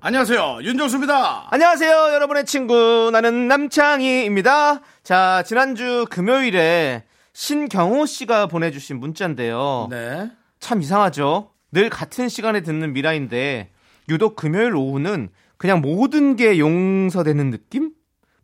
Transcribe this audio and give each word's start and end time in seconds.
안녕하세요 0.00 0.60
윤정수입니다 0.62 1.48
안녕하세요, 1.50 1.90
여러분의 2.14 2.44
친구. 2.44 3.10
나는 3.12 3.48
남창희입니다. 3.48 4.80
자, 5.02 5.42
지난주 5.44 6.06
금요일에 6.08 7.02
신경호 7.32 8.06
씨가 8.06 8.46
보내주신 8.46 9.00
문자인데요. 9.00 9.88
네 9.90 10.30
참 10.60 10.82
이상하죠? 10.82 11.50
늘 11.70 11.88
같은 11.88 12.28
시간에 12.28 12.62
듣는 12.62 12.92
미라인데, 12.92 13.70
유독 14.08 14.34
금요일 14.34 14.74
오후는 14.74 15.28
그냥 15.56 15.80
모든 15.80 16.34
게 16.34 16.58
용서되는 16.58 17.50
느낌? 17.50 17.92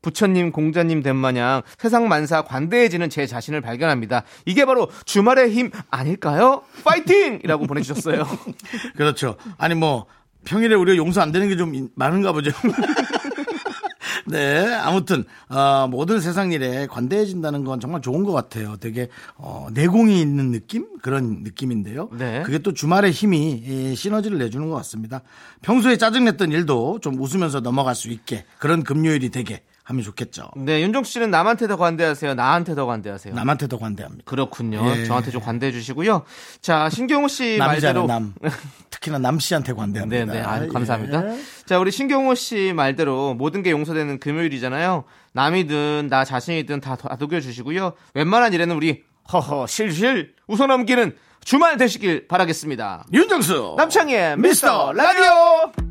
부처님, 0.00 0.52
공자님 0.52 1.02
된 1.02 1.16
마냥 1.16 1.62
세상 1.76 2.06
만사 2.08 2.42
관대해지는 2.42 3.10
제 3.10 3.26
자신을 3.26 3.62
발견합니다. 3.62 4.22
이게 4.46 4.64
바로 4.64 4.88
주말의 5.06 5.50
힘 5.50 5.72
아닐까요? 5.90 6.62
파이팅! 6.84 7.40
이라고 7.42 7.66
보내주셨어요. 7.66 8.24
그렇죠 8.96 9.36
아니 9.58 9.74
뭐 9.74 10.06
평일에 10.44 10.74
우리가 10.74 10.96
용서 10.96 11.20
안 11.20 11.32
되는 11.32 11.48
게 11.48 11.56
좀 11.56 11.88
많은가 11.94 12.32
보죠. 12.32 12.50
네 14.26 14.72
아무튼 14.74 15.24
어, 15.48 15.86
모든 15.88 16.20
세상 16.20 16.50
일에 16.52 16.86
관대해진다는 16.86 17.64
건 17.64 17.78
정말 17.80 18.00
좋은 18.00 18.24
것 18.24 18.32
같아요. 18.32 18.76
되게 18.80 19.08
어, 19.36 19.68
내공이 19.72 20.20
있는 20.20 20.50
느낌? 20.50 20.86
그런 21.02 21.42
느낌인데요. 21.42 22.08
네. 22.12 22.42
그게 22.44 22.58
또 22.58 22.72
주말의 22.72 23.12
힘이 23.12 23.62
이, 23.64 23.94
시너지를 23.94 24.38
내주는 24.38 24.68
것 24.68 24.76
같습니다. 24.76 25.20
평소에 25.62 25.96
짜증냈던 25.98 26.52
일도 26.52 27.00
좀 27.00 27.20
웃으면서 27.20 27.60
넘어갈 27.60 27.94
수 27.94 28.08
있게 28.08 28.44
그런 28.58 28.82
금요일이 28.82 29.28
되게 29.30 29.62
하면 29.84 30.02
좋겠죠 30.02 30.50
네, 30.56 30.80
윤종 30.82 31.04
씨는 31.04 31.30
남한테 31.30 31.68
더 31.68 31.76
관대하세요? 31.76 32.34
나한테 32.34 32.74
더 32.74 32.86
관대하세요? 32.86 33.34
남한테 33.34 33.68
더 33.68 33.78
관대합니다 33.78 34.24
그렇군요. 34.24 34.82
예. 34.90 35.04
저한테 35.04 35.30
좀 35.30 35.42
관대해 35.42 35.72
주시고요. 35.72 36.24
자, 36.60 36.88
신경호 36.88 37.28
씨 37.28 37.56
말대로 37.58 38.06
남 38.06 38.34
특히나 38.90 39.18
남 39.18 39.38
씨한테 39.38 39.74
관대합니다 39.74 40.24
네, 40.32 40.40
네. 40.40 40.42
아, 40.44 40.64
예. 40.64 40.68
감사합니다. 40.68 41.22
자, 41.66 41.78
우리 41.78 41.90
신경호 41.90 42.34
씨 42.34 42.72
말대로 42.74 43.34
모든 43.34 43.62
게 43.62 43.70
용서되는 43.70 44.20
금요일이잖아요. 44.20 45.04
남이든 45.32 46.08
나 46.10 46.24
자신이든 46.24 46.80
다 46.80 46.96
다독여 46.96 47.40
주시고요. 47.40 47.92
웬만한 48.14 48.52
일에는 48.54 48.74
우리 48.76 49.02
허허 49.32 49.66
실실 49.66 50.34
웃어 50.46 50.66
넘기는 50.66 51.14
주말 51.44 51.76
되시길 51.76 52.26
바라겠습니다. 52.28 53.06
윤정수 53.12 53.74
남창희의 53.76 54.38
미스터 54.38 54.92
미스터 54.92 54.92
라디오. 54.94 55.83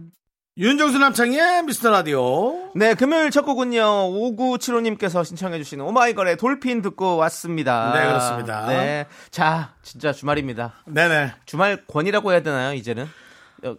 윤정수 0.56 1.00
남창의 1.00 1.64
미스터 1.64 1.90
라디오. 1.90 2.72
네, 2.76 2.94
금요일 2.94 3.32
첫 3.32 3.42
곡은요. 3.42 3.82
5975님께서 3.82 5.26
신청해 5.26 5.58
주신 5.58 5.82
오마이걸의 5.82 6.38
돌핀 6.38 6.84
듣고 6.84 7.18
왔습니다. 7.18 7.92
네, 7.96 8.06
그렇습니다. 8.06 8.68
네. 8.68 9.08
자, 9.32 9.74
진짜 9.82 10.14
주말입니다. 10.14 10.74
네네. 10.86 11.34
주말 11.48 11.84
권이라고 11.88 12.32
해야 12.32 12.44
되나요, 12.44 12.76
이제는? 12.76 13.08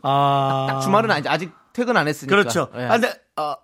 아. 0.03 0.67
딱 0.69 0.81
주말은 0.81 1.13
아직, 1.13 1.29
아직 1.29 1.53
퇴근 1.73 1.97
안 1.97 2.09
했으니까. 2.09 2.35
그렇죠. 2.35 2.69
예. 2.77 2.83
아, 2.87 2.99
근데, 2.99 3.15
어, 3.37 3.55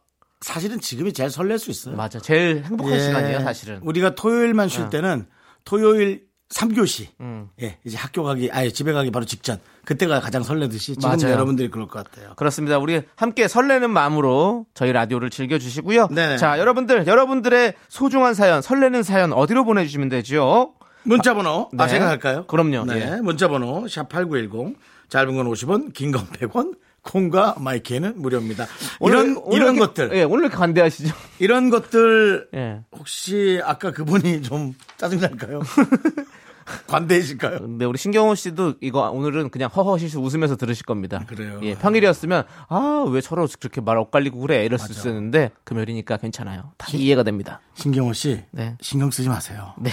사실은 0.41 0.79
지금이 0.79 1.13
제일 1.13 1.31
설렐 1.31 1.59
수 1.59 1.73
있어요. 1.73 1.97
맞아. 1.97 2.21
제일 2.21 2.63
행복한 2.63 2.95
예. 2.95 3.01
시간이에요, 3.01 3.41
사실은. 3.41 3.79
어. 3.79 3.81
우리가 3.83 4.15
토요일만 4.15 4.69
쉴 4.69 4.89
때는 4.89 5.27
토요일 5.65 6.30
3교시. 6.51 7.07
음. 7.21 7.49
예, 7.63 7.79
이제 7.85 7.97
학교 7.97 8.23
가기, 8.25 8.51
아예 8.53 8.71
집에 8.71 8.93
가기 8.93 9.11
바로 9.11 9.25
직전. 9.25 9.59
그때가 9.85 10.21
가장 10.21 10.43
설레듯이 10.43 10.97
지금 10.97 11.09
맞아요. 11.09 11.33
여러분들이 11.33 11.71
그럴 11.71 11.87
것 11.87 12.05
같아요. 12.05 12.35
그렇습니다. 12.37 12.79
우리 12.79 13.03
함께 13.17 13.49
설레는 13.49 13.91
마음으로 13.91 14.67
저희 14.75 14.93
라디오를 14.93 15.31
즐겨주시고요. 15.31 16.09
네네. 16.09 16.37
자, 16.39 16.59
여러분들, 16.59 17.07
여러분들의 17.07 17.75
소중한 17.89 18.35
사연, 18.35 18.63
설레는 18.63 19.03
사연 19.05 19.33
어디로 19.33 19.65
보내주시면 19.65 20.09
되죠? 20.09 20.75
문자번호. 21.05 21.71
아, 21.79 21.87
네. 21.87 21.93
제가 21.93 22.09
할까요? 22.09 22.45
그럼요. 22.47 22.85
네. 22.85 23.17
예. 23.17 23.21
문자번호. 23.21 23.85
샵8910. 23.85 24.75
짧은 25.09 25.35
건 25.37 25.47
50원, 25.49 25.93
긴 25.93 26.13
건 26.13 26.27
100원. 26.29 26.75
콩과 27.03 27.57
마이크는 27.59 28.21
무료입니다. 28.21 28.67
이런, 29.01 29.37
오늘 29.39 29.57
이런 29.63 29.75
이렇게- 29.77 29.79
것들. 30.05 30.17
예, 30.17 30.23
오늘 30.23 30.45
이렇게 30.45 30.57
관대하시죠? 30.57 31.15
이런 31.39 31.71
것들 31.71 32.49
예. 32.55 32.81
혹시 32.97 33.61
아까 33.65 33.91
그분이 33.91 34.43
좀 34.43 34.75
짜증 34.99 35.21
날까요? 35.21 35.61
관대해질까요? 36.87 37.59
근데 37.61 37.85
우리 37.85 37.99
신경호 37.99 38.35
씨도 38.37 38.75
이거 38.81 39.11
오늘은 39.11 39.51
그냥 39.51 39.69
허허실실 39.71 40.21
웃으면서 40.21 40.57
들으실 40.57 40.85
겁니다. 40.87 41.25
그래요? 41.27 41.59
예, 41.63 41.75
평일이었으면 41.75 42.45
아, 42.69 43.05
왜 43.11 43.21
저러 43.21 43.47
그렇게 43.59 43.81
말 43.81 43.97
엇갈리고 43.99 44.39
그래? 44.39 44.65
이럴 44.65 44.79
수 44.79 44.93
있었는데 44.93 45.51
금요일이니까 45.65 46.19
괜찮아요. 46.19 46.73
다 46.79 46.87
이해가 46.93 47.25
됩니다. 47.25 47.61
신경호 47.75 48.13
씨, 48.13 48.45
네. 48.53 48.77
신경 48.81 49.11
쓰지 49.11 49.29
마세요. 49.29 49.75
네. 49.79 49.91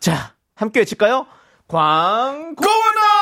자, 0.00 0.32
함께 0.56 0.80
외칠까요? 0.80 1.26
광고나! 1.68 3.17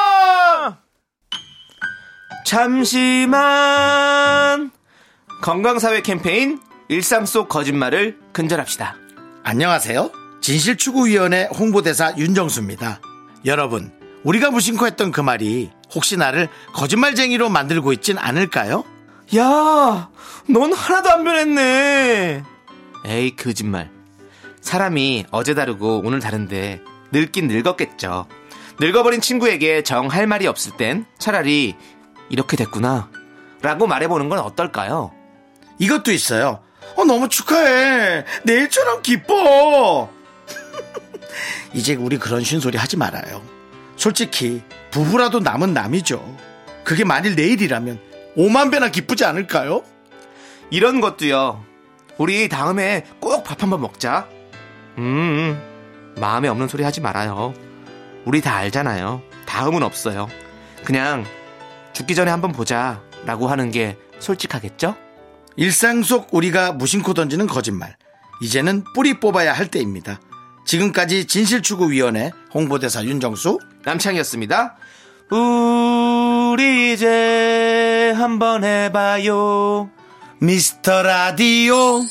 잠시만! 2.47 3.41
건강사회 5.43 6.01
캠페인 6.03 6.61
일상 6.89 7.27
속 7.27 7.49
거짓말을 7.49 8.21
근절합시다. 8.33 8.95
안녕하세요. 9.43 10.13
진실추구위원회 10.43 11.49
홍보대사 11.59 12.15
윤정수입니다. 12.17 13.01
여러분, 13.47 13.91
우리가 14.23 14.53
무심코 14.53 14.87
했던 14.87 15.11
그 15.11 15.21
말이 15.21 15.73
혹시 15.93 16.17
나를 16.17 16.49
거짓말쟁이로 16.73 17.49
만들고 17.49 17.93
있진 17.95 18.17
않을까요? 18.17 18.85
야, 19.37 20.09
넌 20.49 20.73
하나도 20.73 21.11
안 21.11 21.25
변했네. 21.25 22.45
에이, 23.07 23.35
거짓말. 23.35 23.91
사람이 24.61 25.27
어제 25.33 25.55
다르고 25.55 26.03
오늘 26.05 26.21
다른데 26.21 26.81
늙긴 27.11 27.49
늙었겠죠. 27.49 28.29
늙어버린 28.79 29.21
친구에게 29.23 29.83
정할 29.83 30.27
말이 30.27 30.47
없을 30.47 30.77
땐 30.77 31.07
차라리 31.19 31.75
이렇게 32.29 32.57
됐구나. 32.57 33.11
라고 33.63 33.87
말해보는 33.87 34.29
건 34.29 34.39
어떨까요? 34.41 35.13
이것도 35.79 36.13
있어요. 36.13 36.61
어, 36.97 37.05
너무 37.05 37.29
축하해. 37.29 38.25
내일처럼 38.45 39.03
기뻐. 39.03 40.09
이제 41.73 41.95
우리 41.95 42.19
그런 42.19 42.43
쉰소리 42.43 42.79
하지 42.79 42.97
말아요. 42.97 43.43
솔직히 43.97 44.63
부부라도 44.91 45.41
남은 45.41 45.75
남이죠. 45.75 46.37
그게 46.85 47.05
만일 47.05 47.35
내일이라면 47.35 47.99
5만 48.37 48.71
배나 48.71 48.91
기쁘지 48.91 49.25
않을까요? 49.25 49.83
이런 50.71 51.01
것도요. 51.01 51.65
우리 52.19 52.49
다음에 52.49 53.05
꼭 53.21 53.43
밥 53.45 53.63
한번 53.63 53.81
먹자. 53.83 54.29
음, 54.99 55.61
마음에 56.19 56.49
없는 56.49 56.69
소리 56.69 56.83
하지 56.83 57.01
말아요. 57.01 57.53
우리 58.25 58.41
다 58.41 58.57
알잖아요. 58.57 59.23
다음은 59.47 59.83
없어요. 59.83 60.29
그냥 60.85 61.25
죽기 61.97 62.15
전에 62.15 62.31
한번 62.31 62.53
보자. 62.53 63.03
라고 63.25 63.49
하는 63.49 63.71
게 63.71 63.97
솔직하겠죠? 64.19 64.95
일상 65.57 66.03
속 66.03 66.29
우리가 66.35 66.73
무심코 66.73 67.15
던지는 67.15 67.47
거짓말. 67.47 67.97
이제는 68.43 68.85
뿌리 68.95 69.19
뽑아야 69.19 69.55
할 69.55 69.69
때입니다. 69.71 70.21
지금까지 70.67 71.27
진실추구위원회 71.27 72.33
홍보대사 72.53 73.03
윤정수. 73.03 73.59
남창이었습니다. 73.87 74.77
우리 76.53 76.93
이제 76.93 78.13
한번 78.15 78.63
해봐요. 78.63 79.89
미스터 80.39 81.03
라디오. 81.03 82.03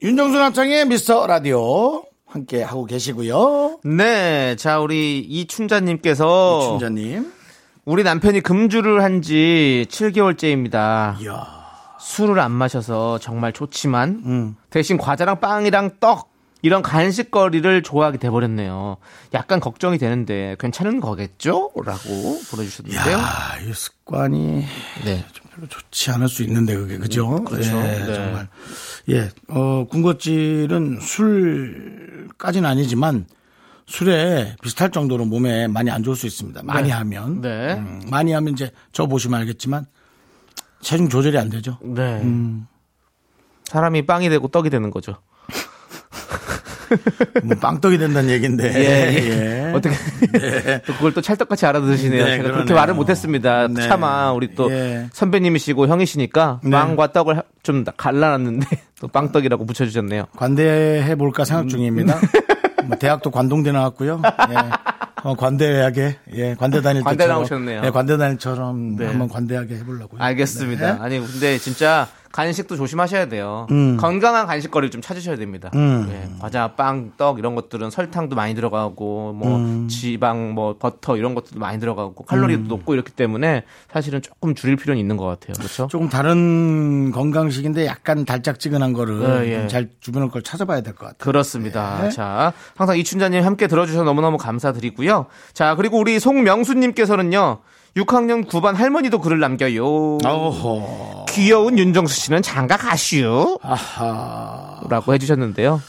윤정수 0.00 0.38
남창의 0.38 0.86
미스터 0.86 1.26
라디오 1.26 2.04
함께 2.26 2.62
하고 2.62 2.84
계시고요. 2.84 3.80
네, 3.82 4.54
자 4.54 4.78
우리 4.78 5.18
이춘자님께서 5.18 6.78
춘자님. 6.78 7.37
우리 7.88 8.02
남편이 8.02 8.42
금주를 8.42 9.02
한 9.02 9.22
지 9.22 9.86
7개월째입니다. 9.88 11.18
이야. 11.22 11.46
술을 11.98 12.38
안 12.38 12.52
마셔서 12.52 13.18
정말 13.18 13.52
좋지만 13.54 14.22
음. 14.26 14.56
대신 14.68 14.98
과자랑 14.98 15.40
빵이랑 15.40 15.92
떡 15.98 16.30
이런 16.60 16.82
간식거리를 16.82 17.82
좋아하게 17.82 18.18
돼버렸네요. 18.18 18.98
약간 19.32 19.58
걱정이 19.58 19.96
되는데 19.96 20.54
괜찮은 20.60 21.00
거겠죠? 21.00 21.70
라고 21.82 22.40
보내주셨는데요. 22.50 23.16
야, 23.16 23.24
이 23.66 23.72
습관이 23.72 24.64
네. 25.06 25.24
좀 25.32 25.46
별로 25.54 25.66
좋지 25.68 26.10
않을 26.10 26.28
수 26.28 26.42
있는데 26.42 26.76
그게 26.76 26.98
그죠? 26.98 27.42
그렇죠. 27.44 27.70
예, 27.78 27.82
네. 28.06 28.14
정말. 28.14 28.48
예, 29.08 29.30
어, 29.48 29.86
군것질은 29.88 30.98
술까지는 31.00 32.68
아니지만 32.68 33.24
술에 33.88 34.54
비슷할 34.62 34.90
정도로 34.90 35.24
몸에 35.24 35.66
많이 35.66 35.90
안 35.90 36.02
좋을 36.02 36.14
수 36.14 36.26
있습니다. 36.26 36.60
많이 36.62 36.88
네. 36.88 36.94
하면. 36.94 37.40
네. 37.40 37.72
음, 37.72 38.02
많이 38.10 38.32
하면 38.32 38.52
이제 38.52 38.70
저 38.92 39.06
보시면 39.06 39.40
알겠지만 39.40 39.86
체중 40.82 41.08
조절이 41.08 41.38
안 41.38 41.48
되죠. 41.48 41.78
네. 41.82 42.20
음. 42.22 42.66
사람이 43.64 44.04
빵이 44.06 44.28
되고 44.28 44.46
떡이 44.48 44.68
되는 44.68 44.90
거죠. 44.90 45.14
뭐 47.44 47.56
빵떡이 47.58 47.96
된다는 47.98 48.28
얘기인데. 48.30 48.72
예, 48.74 49.68
예. 49.68 49.72
어떻게 49.74 49.94
또 50.86 50.92
그걸 50.94 51.14
또 51.14 51.20
찰떡같이 51.22 51.64
알아들으시네요. 51.64 52.24
네, 52.24 52.30
제가 52.32 52.42
그렇게 52.42 52.54
그러네요. 52.64 52.74
말을 52.76 52.94
못했습니다. 52.94 53.68
네. 53.68 53.88
차마 53.88 54.32
우리 54.32 54.54
또 54.54 54.70
예. 54.70 55.08
선배님이시고 55.12 55.86
형이시니까 55.86 56.60
네. 56.62 56.70
빵과 56.70 57.12
떡을 57.12 57.38
하- 57.38 57.42
좀 57.62 57.84
갈라놨는데 57.96 58.66
또 59.00 59.08
빵떡이라고 59.08 59.64
붙여주셨네요. 59.64 60.26
관대해 60.36 61.14
볼까 61.16 61.44
생각 61.46 61.62
음. 61.64 61.68
중입니다. 61.68 62.18
뭐 62.88 62.96
대학도 62.96 63.30
관동대 63.30 63.70
나왔고요. 63.70 64.22
예. 64.24 64.54
어, 65.22 65.34
관대하게 65.34 66.16
예 66.34 66.54
관대 66.54 66.80
다닐 66.80 67.02
관대 67.02 67.18
때처럼 67.18 67.38
나오셨네요. 67.40 67.82
예, 67.84 67.90
관대 67.90 68.16
다닐처럼 68.16 68.96
네. 68.96 69.06
한번 69.06 69.28
관대하게 69.28 69.76
해보려고요. 69.76 70.22
알겠습니다. 70.22 70.94
네. 70.94 70.98
아니 71.00 71.18
근데 71.20 71.58
진짜 71.58 72.08
간식도 72.32 72.76
조심하셔야 72.76 73.26
돼요. 73.28 73.66
음. 73.70 73.96
건강한 73.98 74.46
간식거리를 74.46 74.90
좀 74.90 75.00
찾으셔야 75.00 75.36
됩니다. 75.36 75.70
음. 75.74 76.08
예, 76.10 76.28
과자, 76.40 76.68
빵, 76.74 77.12
떡 77.16 77.38
이런 77.38 77.54
것들은 77.54 77.90
설탕도 77.90 78.36
많이 78.36 78.54
들어가고 78.54 79.32
뭐 79.32 79.56
음. 79.56 79.88
지방, 79.88 80.52
뭐 80.54 80.76
버터 80.78 81.16
이런 81.16 81.34
것들도 81.34 81.58
많이 81.58 81.80
들어가고 81.80 82.24
칼로리도 82.24 82.64
높고 82.68 82.94
이렇기 82.94 83.12
때문에 83.12 83.64
사실은 83.90 84.20
조금 84.22 84.54
줄일 84.54 84.76
필요는 84.76 85.00
있는 85.00 85.16
것 85.16 85.24
같아요. 85.24 85.54
그렇죠? 85.56 85.88
조금 85.90 86.08
다른 86.08 87.10
건강식인데 87.12 87.86
약간 87.86 88.24
달짝지근한 88.24 88.92
거를 88.92 89.44
예, 89.46 89.52
예. 89.52 89.60
좀잘 89.60 89.88
주변의 90.00 90.30
걸 90.30 90.42
찾아봐야 90.42 90.80
될 90.82 90.94
것 90.94 91.06
같아요. 91.06 91.18
그렇습니다. 91.18 92.02
네. 92.02 92.10
자, 92.10 92.52
항상 92.76 92.96
이춘자님 92.98 93.42
함께 93.44 93.66
들어주셔서 93.66 94.04
너무너무 94.04 94.36
감사드리고요. 94.36 95.26
자, 95.52 95.74
그리고 95.74 95.98
우리 95.98 96.18
송명수님께서는요, 96.20 97.58
6학년 97.98 98.46
9반 98.46 98.74
할머니도 98.74 99.20
글을 99.20 99.40
남겨요. 99.40 100.18
어허. 100.24 101.26
귀여운 101.28 101.78
윤정수 101.78 102.14
씨는 102.14 102.42
장가 102.42 102.76
가슈. 102.76 103.58
아하. 103.62 104.80
라고 104.88 105.14
해주셨는데요. 105.14 105.82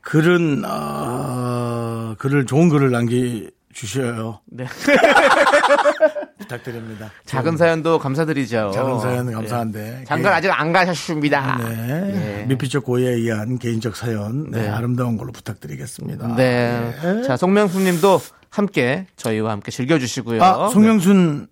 글은 0.00 0.64
어, 0.64 2.14
글을 2.18 2.46
좋은 2.46 2.68
글을 2.68 2.90
남기 2.90 3.50
주셔요. 3.72 4.40
네. 4.46 4.66
부탁드립니다. 6.38 7.10
작은 7.24 7.56
사연도 7.56 7.98
감사드리죠. 7.98 8.72
작은 8.74 9.00
사연 9.00 9.28
예. 9.28 9.32
감사한데. 9.32 10.04
장가를 10.06 10.36
아직 10.36 10.48
안 10.50 10.72
가셨습니다. 10.72 11.58
네. 11.58 12.40
예. 12.40 12.44
미피적 12.46 12.84
고의에 12.84 13.10
의한 13.10 13.58
개인적 13.58 13.96
사연 13.96 14.50
네, 14.50 14.62
네. 14.62 14.68
아름다운 14.68 15.16
걸로 15.16 15.32
부탁드리겠습니다. 15.32 16.34
네. 16.36 16.94
예. 17.04 17.22
자, 17.22 17.36
송명수님도 17.36 18.20
함께 18.52 19.06
저희와 19.16 19.50
함께 19.50 19.70
즐겨주시고요. 19.70 20.44
아, 20.44 20.68
송명순 20.68 21.48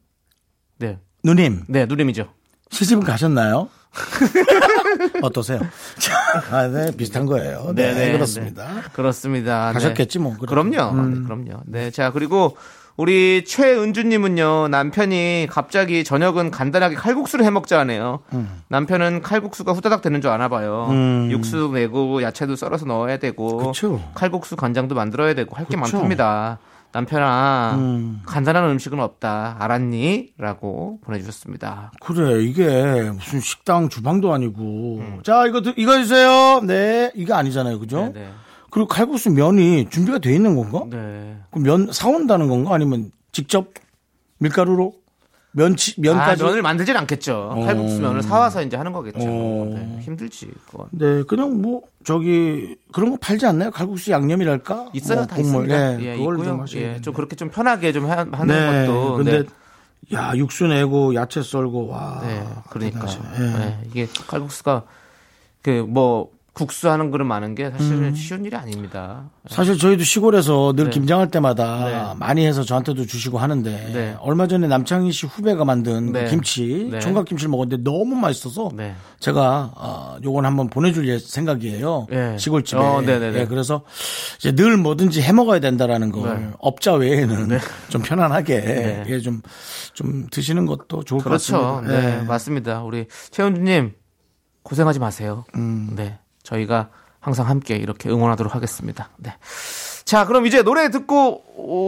네. 0.78 0.98
누님 1.24 1.64
네, 1.66 1.86
누님이죠. 1.86 2.28
시집은 2.70 3.02
가셨나요? 3.04 3.68
어떠세요? 5.22 5.60
아, 6.52 6.68
네, 6.68 6.94
비슷한 6.94 7.24
거예요. 7.24 7.72
네, 7.74 7.94
네, 7.94 8.06
네, 8.06 8.12
그렇습니다. 8.12 8.68
그렇습니다. 8.92 9.72
가셨겠지, 9.72 10.18
뭐. 10.18 10.32
네. 10.38 10.46
그럼요. 10.46 10.70
네, 11.02 11.22
그럼요. 11.24 11.62
네. 11.64 11.90
자, 11.90 12.12
그리고 12.12 12.56
우리 12.96 13.44
최은주님은요, 13.46 14.68
남편이 14.68 15.48
갑자기 15.50 16.04
저녁은 16.04 16.50
간단하게 16.50 16.96
칼국수를 16.96 17.46
해 17.46 17.50
먹자 17.50 17.80
하네요. 17.80 18.20
남편은 18.68 19.22
칼국수가 19.22 19.72
후다닥 19.72 20.02
되는 20.02 20.20
줄 20.20 20.30
아나 20.30 20.48
봐요. 20.48 20.88
음. 20.90 21.30
육수 21.30 21.70
내고 21.72 22.22
야채도 22.22 22.56
썰어서 22.56 22.84
넣어야 22.84 23.16
되고, 23.16 23.72
그쵸. 23.72 24.00
칼국수 24.14 24.54
간장도 24.54 24.94
만들어야 24.94 25.32
되고, 25.34 25.56
할게 25.56 25.76
그쵸. 25.76 25.96
많답니다. 25.96 26.58
남편아, 26.92 27.74
음. 27.78 28.20
간단한 28.26 28.68
음식은 28.70 28.98
없다. 28.98 29.56
알았니? 29.60 30.32
라고 30.38 30.98
보내주셨습니다. 31.02 31.92
그래, 32.00 32.42
이게 32.42 33.10
무슨 33.12 33.40
식당 33.40 33.88
주방도 33.88 34.32
아니고. 34.32 34.60
음. 34.98 35.20
자, 35.22 35.46
이거, 35.46 35.60
드- 35.60 35.74
이거 35.76 35.96
주세요. 35.98 36.60
네. 36.66 37.12
이게 37.14 37.32
아니잖아요. 37.32 37.78
그죠? 37.78 38.10
네, 38.12 38.28
그리고 38.70 38.88
칼국수 38.88 39.30
면이 39.30 39.88
준비가 39.90 40.18
돼 40.18 40.34
있는 40.34 40.56
건가? 40.56 40.84
네. 40.90 40.96
네. 40.96 41.36
그면 41.50 41.90
사온다는 41.92 42.48
건가? 42.48 42.74
아니면 42.74 43.12
직접 43.32 43.68
밀가루로 44.38 44.94
면치, 45.52 45.94
아, 45.98 46.00
면까지? 46.02 46.42
면을 46.44 46.62
만들진 46.62 46.96
않겠죠. 46.96 47.50
어. 47.52 47.64
칼국수 47.64 48.00
면을 48.00 48.22
사와서 48.22 48.62
이제 48.62 48.76
하는 48.76 48.92
거겠죠. 48.92 49.18
어. 49.20 49.70
네, 49.74 49.98
힘들지, 50.02 50.48
그건. 50.70 50.86
네, 50.92 51.22
그냥 51.24 51.60
뭐, 51.60 51.82
저기, 52.04 52.76
그런 52.92 53.10
거 53.10 53.16
팔지 53.20 53.46
않나요? 53.46 53.70
칼국수 53.72 54.10
양념이랄까? 54.12 54.90
있어요, 54.92 55.18
뭐 55.18 55.26
다 55.26 55.36
국물. 55.36 55.64
있습니다. 55.68 55.96
네, 55.96 56.04
예, 56.04 56.16
그걸 56.16 56.36
좀 56.36 56.44
있고요. 56.46 56.62
하셔야 56.62 56.82
예. 56.94 57.00
좀 57.00 57.14
그렇게 57.14 57.34
좀 57.36 57.50
편하게 57.50 57.92
좀 57.92 58.08
하- 58.08 58.18
하는 58.30 58.46
네, 58.46 58.86
것도. 58.86 59.14
근데, 59.16 59.42
네, 59.42 59.48
야, 60.16 60.32
육수 60.36 60.66
내고, 60.66 61.14
야채 61.14 61.42
썰고, 61.42 61.88
와. 61.88 62.20
네, 62.24 62.44
그러니까. 62.70 63.06
예. 63.38 63.40
네, 63.42 63.78
이게 63.88 64.08
칼국수가 64.28 64.84
그 65.62 65.84
뭐 65.88 66.30
국수 66.52 66.90
하는 66.90 67.10
그릇 67.10 67.24
많은 67.24 67.54
게 67.54 67.70
사실은 67.70 68.14
쉬운 68.14 68.44
일이 68.44 68.56
아닙니다. 68.56 69.30
사실 69.48 69.78
저희도 69.78 70.02
시골에서 70.02 70.72
늘 70.74 70.86
네. 70.86 70.90
김장할 70.90 71.30
때마다 71.30 72.12
네. 72.12 72.18
많이 72.18 72.44
해서 72.44 72.64
저한테도 72.64 73.06
주시고 73.06 73.38
하는데 73.38 73.70
네. 73.92 74.16
얼마 74.20 74.46
전에 74.46 74.66
남창희 74.66 75.12
씨 75.12 75.26
후배가 75.26 75.64
만든 75.64 76.12
네. 76.12 76.24
그 76.24 76.30
김치 76.30 76.88
네. 76.90 76.98
총각 76.98 77.26
김치를 77.26 77.50
먹었는데 77.50 77.84
너무 77.88 78.16
맛있어서 78.16 78.70
네. 78.74 78.94
제가 79.20 79.72
어, 79.76 80.16
요건 80.24 80.44
한번 80.44 80.68
보내줄 80.68 81.08
예- 81.08 81.18
생각이에요 81.18 82.06
네. 82.10 82.36
시골집에 82.36 82.80
어, 82.80 83.00
네네네. 83.00 83.38
예, 83.40 83.46
그래서 83.46 83.82
이제 84.38 84.52
늘 84.52 84.76
뭐든지 84.76 85.22
해 85.22 85.32
먹어야 85.32 85.60
된다라는 85.60 86.10
걸 86.10 86.40
네. 86.40 86.50
업자 86.58 86.92
외에는 86.94 87.58
좀 87.90 88.02
편안하게 88.02 88.60
네. 88.60 89.04
예, 89.08 89.20
좀, 89.20 89.40
좀 89.94 90.26
드시는 90.30 90.66
것도 90.66 91.04
좋을 91.04 91.22
그렇죠. 91.22 91.52
것 91.58 91.60
같습니다 91.82 92.00
네, 92.00 92.18
예. 92.20 92.22
맞습니다. 92.24 92.82
우리 92.82 93.06
최은주님 93.30 93.92
고생하지 94.62 94.98
마세요. 94.98 95.44
음. 95.56 95.90
네, 95.96 96.18
저희가 96.50 96.88
항상 97.20 97.48
함께 97.48 97.76
이렇게 97.76 98.08
응원하도록 98.08 98.54
하겠습니다. 98.54 99.10
네. 99.18 99.34
자, 100.04 100.26
그럼 100.26 100.46
이제 100.46 100.62
노래 100.62 100.90
듣고 100.90 101.44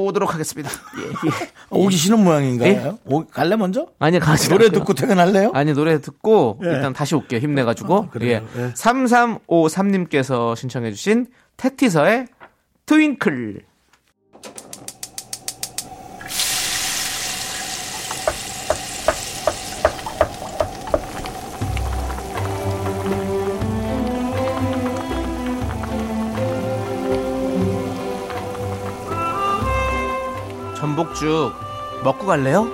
오도록 0.06 0.32
하겠습니다. 0.34 0.70
예, 0.98 1.02
예. 1.02 1.30
어, 1.70 1.78
오기 1.78 1.96
싫은 1.96 2.22
모양인가요? 2.22 2.98
오, 3.06 3.24
갈래 3.26 3.56
먼저? 3.56 3.88
아니 3.98 4.20
가지 4.20 4.48
노래 4.48 4.66
마세요. 4.66 4.78
듣고 4.78 4.94
퇴근할래요? 4.94 5.50
아니 5.54 5.72
노래 5.72 6.00
듣고 6.00 6.60
예. 6.62 6.68
일단 6.68 6.92
다시 6.92 7.14
올게요. 7.16 7.40
힘내가지고. 7.40 7.94
어, 7.94 8.08
그래요. 8.10 8.46
예. 8.56 8.62
예. 8.62 8.72
3353님께서 8.74 10.54
신청해주신 10.54 11.26
테티서의 11.56 12.28
트윙클. 12.86 13.62
전복죽 30.92 31.54
먹고 32.04 32.26
갈래요? 32.26 32.70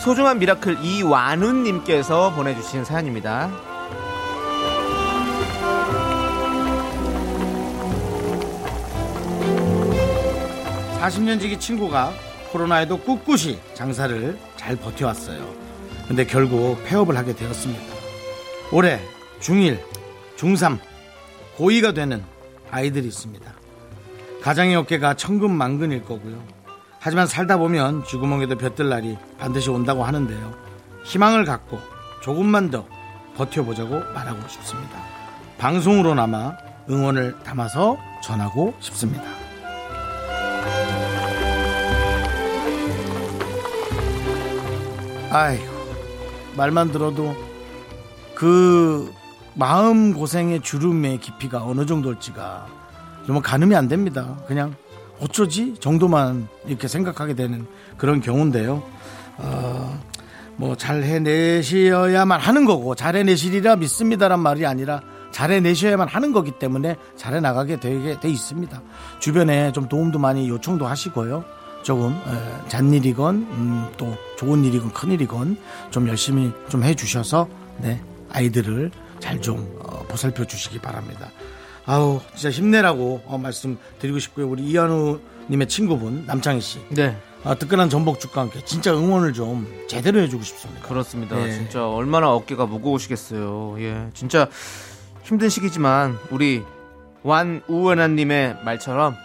소중한 0.00 0.38
미라클 0.40 0.82
이완훈님께서 0.82 2.34
보내주신 2.34 2.84
사연입니다. 2.84 3.50
40년 11.00 11.40
지기 11.40 11.58
친구가 11.58 12.12
코로나에도 12.50 12.98
꿋꿋이 12.98 13.60
장사를 13.74 14.38
잘 14.56 14.76
버텨왔어요. 14.76 15.54
근데 16.08 16.26
결국 16.26 16.82
폐업을 16.84 17.16
하게 17.16 17.34
되었습니다. 17.34 17.94
올해 18.72 19.00
중1, 19.40 19.80
중3, 20.36 20.78
고2가 21.58 21.94
되는 21.94 22.24
아이들이 22.70 23.06
있습니다. 23.06 23.61
가장의 24.42 24.74
어깨가 24.74 25.14
천근만근일 25.14 26.04
거고요. 26.04 26.42
하지만 26.98 27.26
살다 27.26 27.58
보면 27.58 28.04
쥐구멍에도 28.04 28.56
볕들 28.58 28.88
날이 28.88 29.16
반드시 29.38 29.70
온다고 29.70 30.04
하는데요. 30.04 30.52
희망을 31.04 31.44
갖고 31.44 31.80
조금만 32.22 32.70
더 32.70 32.84
버텨보자고 33.36 34.00
말하고 34.12 34.46
싶습니다. 34.48 34.98
방송으로나마 35.58 36.56
응원을 36.90 37.38
담아서 37.44 37.96
전하고 38.22 38.74
싶습니다. 38.80 39.22
아이고 45.30 45.72
말만 46.56 46.92
들어도 46.92 47.34
그 48.34 49.12
마음 49.54 50.12
고생의 50.12 50.60
주름의 50.60 51.18
깊이가 51.18 51.64
어느 51.64 51.86
정도일지가 51.86 52.81
정말 53.26 53.42
가늠이 53.42 53.74
안 53.74 53.88
됩니다. 53.88 54.36
그냥 54.46 54.74
어쩌지 55.20 55.74
정도만 55.78 56.48
이렇게 56.66 56.88
생각하게 56.88 57.34
되는 57.34 57.66
그런 57.96 58.20
경우인데요. 58.20 58.82
어, 59.38 60.00
뭐 60.56 60.74
잘 60.76 61.02
해내셔야만 61.02 62.40
하는 62.40 62.64
거고 62.64 62.94
잘 62.94 63.16
해내시리라 63.16 63.76
믿습니다란 63.76 64.40
말이 64.40 64.66
아니라 64.66 65.00
잘 65.30 65.50
해내셔야만 65.50 66.08
하는 66.08 66.32
거기 66.32 66.50
때문에 66.50 66.96
잘 67.16 67.34
해나가게 67.34 67.80
되게 67.80 68.20
돼 68.20 68.28
있습니다. 68.28 68.82
주변에 69.18 69.72
좀 69.72 69.88
도움도 69.88 70.18
많이 70.18 70.48
요청도 70.48 70.86
하시고요. 70.86 71.44
조금 71.82 72.12
에, 72.12 72.68
잔일이건 72.68 73.34
음, 73.36 73.86
또 73.96 74.14
좋은 74.36 74.64
일이건 74.64 74.92
큰 74.92 75.10
일이건 75.12 75.56
좀 75.90 76.06
열심히 76.08 76.52
좀 76.68 76.84
해주셔서 76.84 77.48
네 77.78 78.00
아이들을 78.32 78.90
잘 79.20 79.40
좀 79.40 79.78
보살펴 80.08 80.44
주시기 80.44 80.80
바랍니다. 80.80 81.30
아우 81.84 82.20
진짜 82.34 82.50
힘내라고 82.50 83.22
어, 83.26 83.38
말씀드리고 83.38 84.18
싶고요. 84.18 84.48
우리 84.48 84.62
이현우님의 84.64 85.68
친구분 85.68 86.24
남창희 86.26 86.60
씨 86.60 86.80
네. 86.90 87.16
아, 87.44 87.54
뜨끈한 87.54 87.90
전복죽과 87.90 88.40
함께 88.40 88.64
진짜 88.64 88.94
응원을 88.94 89.32
좀 89.32 89.66
제대로 89.88 90.20
해주고 90.20 90.44
싶습니다. 90.44 90.86
그렇습니다. 90.86 91.44
예. 91.44 91.52
진짜 91.52 91.88
얼마나 91.88 92.30
어깨가 92.32 92.66
무거우시겠어요. 92.66 93.76
예. 93.80 94.10
진짜 94.14 94.48
힘든 95.24 95.48
시기지만 95.48 96.18
우리 96.30 96.62
완우원아님의 97.24 98.58
말처럼 98.64 99.16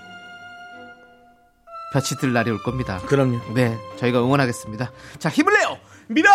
볕이 1.93 2.15
들 2.17 2.33
날이 2.33 2.51
올 2.51 2.61
겁니다. 2.63 2.99
그럼요. 3.05 3.39
네, 3.53 3.77
저희가 3.97 4.19
응원하겠습니다. 4.19 4.91
자, 5.19 5.29
힘을 5.29 5.53
내요! 5.53 5.77
미라 6.07 6.29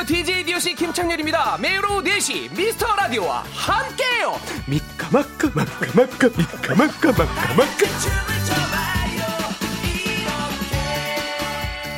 안녕하세요 0.00 0.04
DJ 0.24 0.44
DOC 0.44 0.74
김창렬입니다 0.76 1.58
매일 1.58 1.84
오후 1.84 2.02
4시 2.02 2.56
미스터 2.56 2.86
라디오와 2.96 3.44
함께해요 3.52 4.32
미카마카, 4.66 5.50
마카마카, 5.54 6.28
미카마카, 6.28 7.08
마카마카. 7.08 7.86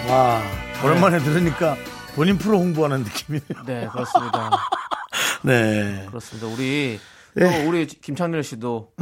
와 0.08 0.42
오랜만에 0.84 1.18
들으니까 1.20 1.76
본인 2.14 2.38
프로 2.38 2.58
홍보하는 2.58 3.04
느낌이네요. 3.04 3.64
네, 3.66 3.88
그렇습니다. 3.92 4.50
네. 5.42 6.06
그렇습니다. 6.08 6.48
우리, 6.48 6.98
네. 7.34 7.62
또 7.62 7.68
우리 7.68 7.86
김창렬 7.86 8.42
씨도 8.42 8.92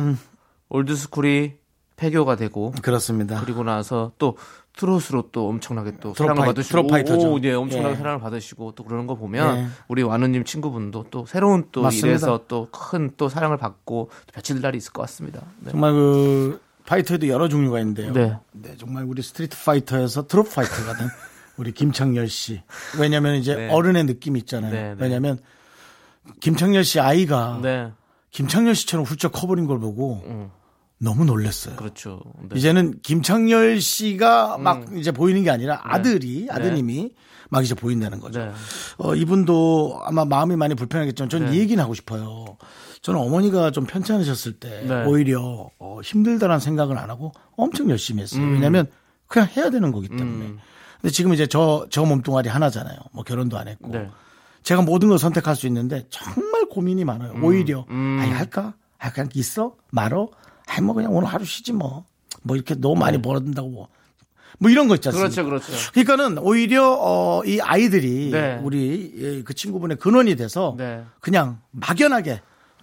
올드스쿨이 0.68 1.54
폐교가 1.96 2.36
되고 2.36 2.72
그렇습니다. 2.82 3.40
그리고 3.40 3.62
나서 3.62 4.12
또 4.18 4.36
트롯으로 4.80 5.28
또 5.32 5.48
엄청나게 5.48 5.98
또 6.00 6.14
사랑을 6.14 6.42
파이- 6.42 6.46
받으시고 6.46 6.70
트롯 6.72 6.86
파이터죠. 6.90 7.32
오, 7.32 7.38
네, 7.38 7.52
엄청나게 7.52 7.92
예. 7.94 7.96
사랑을 7.98 8.18
받으시고 8.20 8.72
또 8.72 8.82
그러는 8.84 9.06
거 9.06 9.14
보면 9.14 9.58
예. 9.58 9.66
우리 9.88 10.02
완우님 10.02 10.44
친구분도 10.44 11.06
또 11.10 11.26
새로운 11.26 11.66
또 11.72 11.82
맞습니다. 11.82 12.08
일에서 12.08 12.44
또 12.48 12.68
큰 12.72 13.10
또 13.16 13.28
사랑을 13.28 13.56
받고 13.58 14.10
또 14.26 14.32
볕 14.32 14.48
들 14.48 14.60
날이 14.60 14.78
있을 14.78 14.92
것 14.92 15.02
같습니다. 15.02 15.42
네. 15.60 15.70
정말 15.72 15.92
그 15.92 16.60
파이터에도 16.86 17.28
여러 17.28 17.48
종류가 17.48 17.78
있는데요. 17.80 18.12
네. 18.12 18.36
네, 18.52 18.74
정말 18.78 19.04
우리 19.04 19.22
스트리트 19.22 19.56
파이터에서 19.64 20.26
트롯 20.26 20.52
파이터가 20.54 20.96
된 20.96 21.08
우리 21.58 21.72
김창열 21.72 22.28
씨. 22.28 22.62
왜냐면 22.98 23.34
이제 23.36 23.54
네. 23.54 23.68
어른의 23.70 24.04
느낌이 24.04 24.38
있잖아요. 24.40 24.72
네, 24.72 24.82
네. 24.94 24.96
왜냐면 24.98 25.38
김창열 26.40 26.84
씨 26.84 27.00
아이가 27.00 27.58
네, 27.62 27.92
김창열 28.30 28.74
씨처럼 28.74 29.04
훌쩍 29.04 29.32
커버린 29.32 29.66
걸 29.66 29.78
보고 29.78 30.22
음, 30.26 30.50
너무 31.00 31.24
놀랐어요. 31.24 31.76
그렇죠. 31.76 32.20
네. 32.40 32.48
음. 32.52 32.56
이제는 32.56 33.00
김창열 33.02 33.80
씨가 33.80 34.58
막 34.58 34.86
이제 34.96 35.10
보이는 35.10 35.42
게 35.42 35.50
아니라 35.50 35.80
아들이 35.82 36.46
아드님이 36.50 37.12
막 37.48 37.64
이제 37.64 37.74
보인다는 37.74 38.20
거죠. 38.20 38.40
네. 38.40 38.52
어, 38.98 39.14
이분도 39.14 40.00
아마 40.04 40.24
마음이 40.24 40.56
많이 40.56 40.74
불편하겠지만 40.74 41.28
저는 41.30 41.54
이 41.54 41.58
얘기는 41.58 41.82
하고 41.82 41.94
싶어요. 41.94 42.58
저는 43.00 43.18
어머니가 43.18 43.70
좀 43.70 43.86
편찮으셨을 43.86 44.52
때 44.52 44.84
네. 44.86 45.04
오히려 45.06 45.70
어, 45.78 46.00
힘들다라는 46.04 46.60
생각을 46.60 46.98
안 46.98 47.08
하고 47.08 47.32
엄청 47.56 47.88
열심히 47.88 48.22
했어요. 48.22 48.42
음. 48.42 48.52
왜냐하면 48.52 48.86
그냥 49.26 49.48
해야 49.56 49.70
되는 49.70 49.90
거기 49.92 50.08
때문에. 50.08 50.54
근데 51.00 51.12
지금 51.12 51.32
이제 51.32 51.46
저, 51.46 51.86
저 51.88 52.04
몸뚱아리 52.04 52.50
하나잖아요. 52.50 52.98
뭐 53.12 53.24
결혼도 53.24 53.56
안 53.56 53.68
했고. 53.68 53.88
네. 53.88 54.10
제가 54.62 54.82
모든 54.82 55.08
걸 55.08 55.18
선택할 55.18 55.56
수 55.56 55.66
있는데 55.66 56.06
정말 56.10 56.66
고민이 56.68 57.06
많아요. 57.06 57.32
오히려 57.42 57.86
음. 57.88 58.18
아니 58.20 58.30
할까? 58.30 58.74
아 58.98 59.10
그냥 59.10 59.30
있어? 59.34 59.76
말어? 59.90 60.28
아니 60.70 60.82
뭐 60.82 60.94
그냥 60.94 61.14
오늘 61.14 61.28
하루 61.28 61.44
쉬지 61.44 61.72
뭐. 61.72 62.04
뭐 62.42 62.56
이렇게 62.56 62.74
너무 62.74 62.96
많이 62.96 63.20
벌어둔다고 63.20 63.68
뭐. 63.68 63.88
뭐 64.58 64.70
이런 64.70 64.88
거? 64.88 64.96
네. 64.96 65.10
그렇죠, 65.10 65.44
그렇죠. 65.44 65.72
그러니까는 65.92 66.38
오히려 66.38 66.96
어, 67.00 67.42
이 67.44 67.60
아이들이 67.60 68.30
네. 68.30 68.60
우리 68.62 69.12
예, 69.16 69.42
그 69.42 69.54
친구분의 69.54 69.96
근원이 69.96 70.36
돼서 70.36 70.74
네. 70.76 71.02
그냥 71.20 71.60
막연하게 71.70 72.40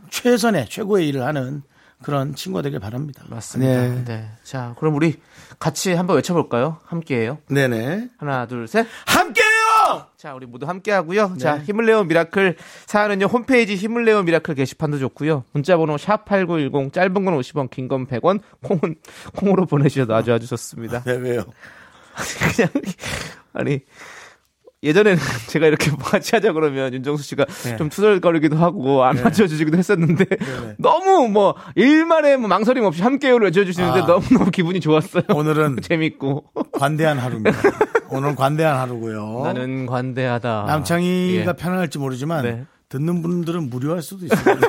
최선의 0.09 0.69
최고의 0.69 1.07
일을 1.07 1.23
하는 1.23 1.61
그런 2.01 2.35
친구가 2.35 2.61
되길 2.63 2.79
바랍니다. 2.79 3.23
맞습니다. 3.27 3.81
네. 3.81 4.03
네. 4.05 4.29
자, 4.43 4.75
그럼 4.79 4.95
우리 4.95 5.19
같이 5.59 5.93
한번 5.93 6.15
외쳐볼까요? 6.17 6.79
함께해요. 6.85 7.39
네네. 7.49 8.09
하나, 8.17 8.47
둘, 8.47 8.67
셋. 8.67 8.85
함께요. 9.05 9.56
자, 10.17 10.33
우리 10.33 10.45
모두 10.45 10.65
함께 10.67 10.91
하고요. 10.91 11.35
자, 11.37 11.59
힘을 11.59 11.85
내요 11.85 12.03
미라클 12.03 12.55
사연은요. 12.87 13.25
홈페이지 13.25 13.75
힘을 13.75 14.05
내요 14.05 14.23
미라클 14.23 14.55
게시판도 14.55 14.99
좋고요. 14.99 15.43
문자 15.53 15.77
번호 15.77 15.95
샵8910 15.95 16.93
짧은 16.93 17.13
건 17.13 17.37
50원, 17.39 17.69
긴 17.69 17.87
건 17.87 18.07
100원. 18.07 18.39
콩은 18.63 18.95
콩으로 19.35 19.65
보내 19.65 19.87
주셔도 19.89 20.15
아주 20.15 20.33
아주 20.33 20.47
좋습니다. 20.47 21.03
네 21.03 21.13
왜요? 21.13 21.43
그냥 22.55 22.69
아니 23.53 23.79
예전에는 24.87 25.19
제가 25.47 25.67
이렇게 25.67 25.91
뭐 25.91 25.99
같이 25.99 26.35
하자 26.35 26.53
그러면 26.53 26.93
윤정수 26.93 27.23
씨가 27.23 27.45
네. 27.45 27.77
좀 27.77 27.89
투덜거리기도 27.89 28.55
하고 28.55 29.03
안 29.03 29.21
맞춰주시기도 29.21 29.77
했었는데 29.77 30.25
너무 30.79 31.27
뭐 31.27 31.55
일말에 31.75 32.37
뭐 32.37 32.47
망설임 32.47 32.85
없이 32.85 33.01
함께요를 33.03 33.47
외쳐주시는데 33.47 34.01
아. 34.01 34.05
너무너무 34.05 34.49
기분이 34.51 34.79
좋았어요. 34.79 35.23
오늘은 35.33 35.79
재밌고 35.83 36.45
관대한 36.71 37.17
하루입니다. 37.19 37.57
오늘은 38.09 38.35
관대한 38.35 38.77
하루고요. 38.77 39.41
나는 39.43 39.85
관대하다. 39.85 40.63
남창희가 40.67 41.51
예. 41.51 41.53
편안할지 41.53 41.99
모르지만 41.99 42.43
네. 42.43 42.65
듣는 42.89 43.21
분들은 43.21 43.69
무료할 43.69 44.01
수도 44.01 44.25
있습니다. 44.25 44.67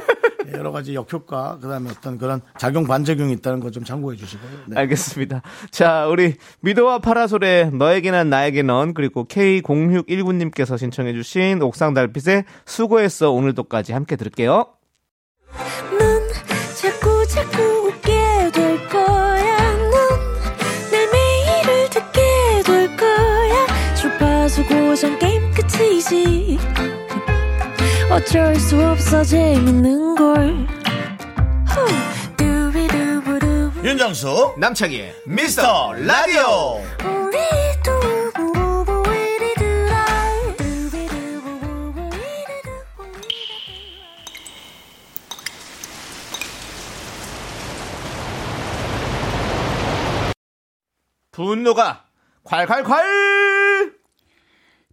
여러 0.53 0.73
가지 0.73 0.95
역효과 0.95 1.59
그다음에 1.61 1.91
어떤 1.91 2.19
그런 2.19 2.41
작용 2.59 2.87
반작용이 2.87 3.33
있다는 3.35 3.61
거 3.61 3.69
좀 3.71 3.85
참고해 3.85 4.17
주시고요. 4.17 4.51
네. 4.69 4.81
알겠습니다. 4.81 5.43
자, 5.71 6.07
우리 6.07 6.37
미도와 6.61 7.01
파라솔의 7.01 7.73
너에게 7.73 8.11
난 8.11 8.31
나에게 8.31 8.63
넌 8.63 8.95
그리고 8.95 9.27
K0619님께서 9.29 10.79
신청해 10.79 11.13
주신 11.13 11.61
옥상 11.63 11.93
달빛의 11.95 12.45
수고했어 12.65 13.31
오늘도까지 13.31 13.93
함께 13.93 14.17
들을게요. 14.17 14.67
넌 15.99 16.29
자꾸 16.81 17.27
자꾸 17.27 17.63
웃게 17.89 18.51
될 18.53 18.89
거야. 18.89 19.77
넌내 19.77 21.07
매일을 21.13 21.91
듣게 21.91 22.63
될 22.65 22.97
거야. 22.97 23.95
주파수 23.95 24.65
고정 24.67 25.19
게임 25.19 25.43
끝이지. 25.53 26.59
어쩔 28.11 28.55
수 28.57 28.77
없어 28.85 29.23
재밌는 29.23 30.15
걸. 30.17 30.67
윤정수 33.85 34.55
남창희의 34.59 35.15
미스터 35.27 35.93
라디오. 35.95 36.83
분노가 51.31 52.05
콸콸콸! 52.45 53.95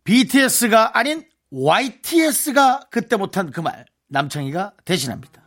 BTS가 0.04 0.96
아닌 0.98 1.28
YTS가 1.52 2.88
그때 2.92 3.16
못한 3.18 3.52
그 3.52 3.62
말 3.62 3.86
남창희가 4.10 4.74
대신합니다. 4.86 5.44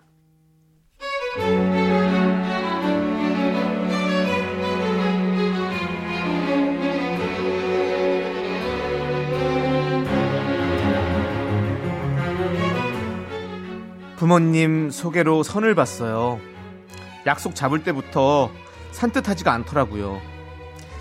부모님 14.17 14.91
소개로 14.91 15.43
선을 15.43 15.75
봤어요. 15.75 16.41
약속 17.27 17.55
잡을 17.55 17.85
때부터 17.85 18.51
산뜻하지가 18.93 19.53
않더라고요. 19.53 20.21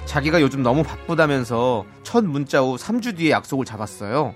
자기가 0.06 0.42
요즘 0.42 0.62
너무 0.62 0.84
바쁘다면서 0.84 1.86
첫 2.04 2.24
문자 2.24 2.62
후 2.62 2.76
3주 2.76 3.18
뒤에 3.18 3.32
약속을 3.32 3.66
잡았어요. 3.66 4.36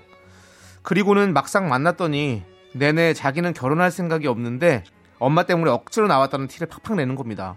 그리고는 0.82 1.32
막상 1.32 1.68
만났더니 1.68 2.42
내내 2.74 3.14
자기는 3.14 3.52
결혼할 3.54 3.90
생각이 3.90 4.26
없는데 4.26 4.84
엄마 5.18 5.44
때문에 5.44 5.70
억지로 5.70 6.08
나왔다는 6.08 6.48
티를 6.48 6.66
팍팍 6.68 6.96
내는 6.96 7.14
겁니다. 7.14 7.56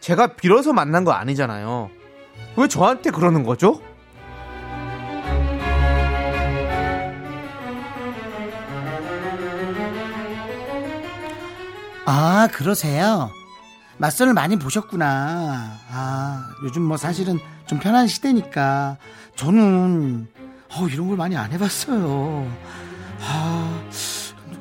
제가 0.00 0.36
빌어서 0.36 0.72
만난 0.72 1.04
거 1.04 1.12
아니잖아요. 1.12 1.90
왜 2.56 2.68
저한테 2.68 3.10
그러는 3.10 3.42
거죠? 3.42 3.80
아, 12.06 12.48
그러세요? 12.52 13.30
맞선을 13.98 14.32
많이 14.32 14.56
보셨구나. 14.58 15.72
아, 15.90 16.50
요즘 16.62 16.82
뭐 16.82 16.96
사실은 16.96 17.38
좀 17.66 17.78
편한 17.78 18.06
시대니까 18.06 18.96
저는 19.36 20.28
어, 20.74 20.86
이런 20.88 21.08
걸 21.08 21.16
많이 21.16 21.36
안 21.36 21.50
해봤어요. 21.52 22.50
아, 23.20 23.82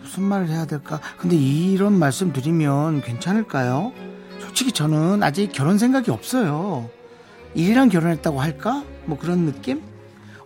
무슨 0.01 0.23
말을 0.23 0.47
해야 0.49 0.65
될까? 0.65 0.99
근데 1.17 1.35
이런 1.35 1.93
말씀 1.93 2.31
드리면 2.33 3.01
괜찮을까요? 3.01 3.91
솔직히 4.39 4.71
저는 4.71 5.21
아직 5.21 5.51
결혼 5.51 5.77
생각이 5.77 6.09
없어요. 6.11 6.89
일이랑 7.53 7.89
결혼했다고 7.89 8.39
할까? 8.41 8.83
뭐 9.05 9.17
그런 9.17 9.45
느낌? 9.45 9.81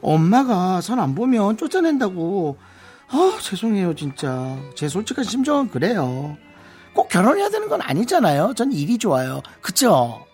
엄마가 0.01 0.81
선 0.81 0.99
안 0.99 1.13
보면 1.15 1.57
쫓아낸다고. 1.57 2.57
아, 3.09 3.37
죄송해요, 3.41 3.93
진짜. 3.95 4.57
제 4.75 4.87
솔직한 4.87 5.23
심정은 5.23 5.69
그래요. 5.69 6.37
꼭 6.93 7.07
결혼해야 7.09 7.49
되는 7.49 7.69
건 7.69 7.81
아니잖아요. 7.81 8.53
전 8.55 8.71
일이 8.71 8.97
좋아요. 8.97 9.41
그쵸? 9.61 10.25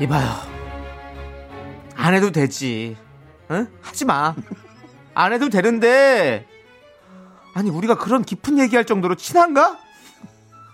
이봐요. 0.00 0.45
안 1.96 2.14
해도 2.14 2.30
되지. 2.30 2.96
응? 3.50 3.68
하지 3.80 4.04
마. 4.04 4.34
안 5.14 5.32
해도 5.32 5.48
되는데. 5.48 6.46
아니, 7.54 7.70
우리가 7.70 7.96
그런 7.96 8.22
깊은 8.24 8.58
얘기할 8.58 8.84
정도로 8.84 9.14
친한가? 9.14 9.78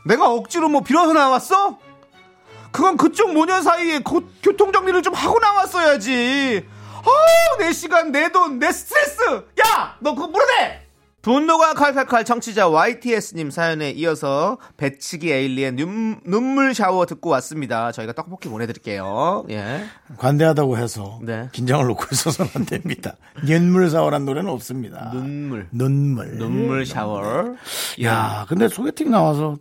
내가 0.07 0.29
억지로 0.31 0.69
뭐 0.69 0.81
빌어서 0.83 1.13
나왔어? 1.13 1.79
그건 2.73 2.97
그쪽 2.97 3.33
모녀 3.35 3.61
사이에 3.63 4.01
고- 4.01 4.25
교통정리를 4.43 5.01
좀 5.03 5.15
하고 5.15 5.39
나왔어야지. 5.39 6.67
아우, 7.05 7.59
내 7.59 7.73
시간, 7.73 8.11
내 8.11 8.31
돈, 8.33 8.59
내 8.59 8.73
스트레스! 8.73 9.21
야! 9.65 9.97
너 10.01 10.15
그거 10.15 10.27
물어내! 10.29 10.82
분노가 11.23 11.75
칼칼칼 11.75 12.25
청취자 12.25 12.69
YTS님 12.69 13.53
사연에 13.53 13.91
이어서 13.91 14.59
배치기 14.77 15.31
에일리의 15.33 15.73
눈, 15.73 16.21
눈물 16.25 16.75
샤워 16.75 17.07
듣고 17.07 17.31
왔습니다. 17.31 17.93
저희가 17.93 18.13
떡볶이 18.13 18.49
보내드릴게요. 18.49 19.45
예. 19.51 19.85
관대하다고 20.19 20.79
해서 20.79 21.21
네. 21.23 21.49
긴장을 21.53 21.87
놓고 21.87 22.07
있어서는 22.11 22.51
안 22.57 22.67
됩니다. 22.67 23.17
눈물 23.47 23.89
사오란 23.89 24.25
노래는 24.25 24.51
없습니다. 24.51 25.13
눈물. 25.13 25.69
눈물. 25.71 26.39
눈물 26.39 26.85
샤워. 26.85 27.55
야, 28.03 28.45
근데 28.49 28.67
소개팅 28.67 29.13
나와서 29.13 29.57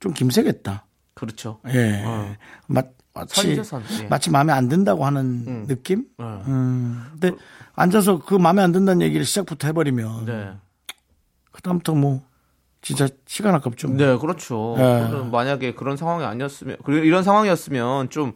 좀 0.00 0.14
김새겠다. 0.14 0.86
그렇죠. 1.12 1.60
예. 1.68 2.02
어. 2.06 2.34
마, 2.66 2.82
마치 3.12 3.62
선. 3.62 3.82
예. 4.00 4.04
마치 4.04 4.30
마음에 4.30 4.54
안 4.54 4.70
든다고 4.70 5.04
하는 5.04 5.66
느낌? 5.66 6.06
어. 6.16 6.42
음. 6.46 7.04
근데 7.12 7.36
앉아서 7.74 8.20
그 8.24 8.34
마음에 8.34 8.62
안 8.62 8.72
든다는 8.72 9.02
얘기를 9.02 9.26
시작부터 9.26 9.66
해버리면 9.68 10.24
네. 10.24 10.52
그다음부터 11.52 11.94
뭐 11.94 12.22
진짜 12.82 13.08
시간 13.26 13.54
아깝죠. 13.54 13.88
뭐. 13.88 13.96
네, 13.96 14.16
그렇죠. 14.16 14.74
예. 14.78 14.82
저는 14.82 15.30
만약에 15.30 15.74
그런 15.74 15.96
상황이 15.98 16.24
아니었으면, 16.24 16.76
그리고 16.84 17.04
이런 17.04 17.22
상황이었으면 17.22 18.08
좀 18.08 18.32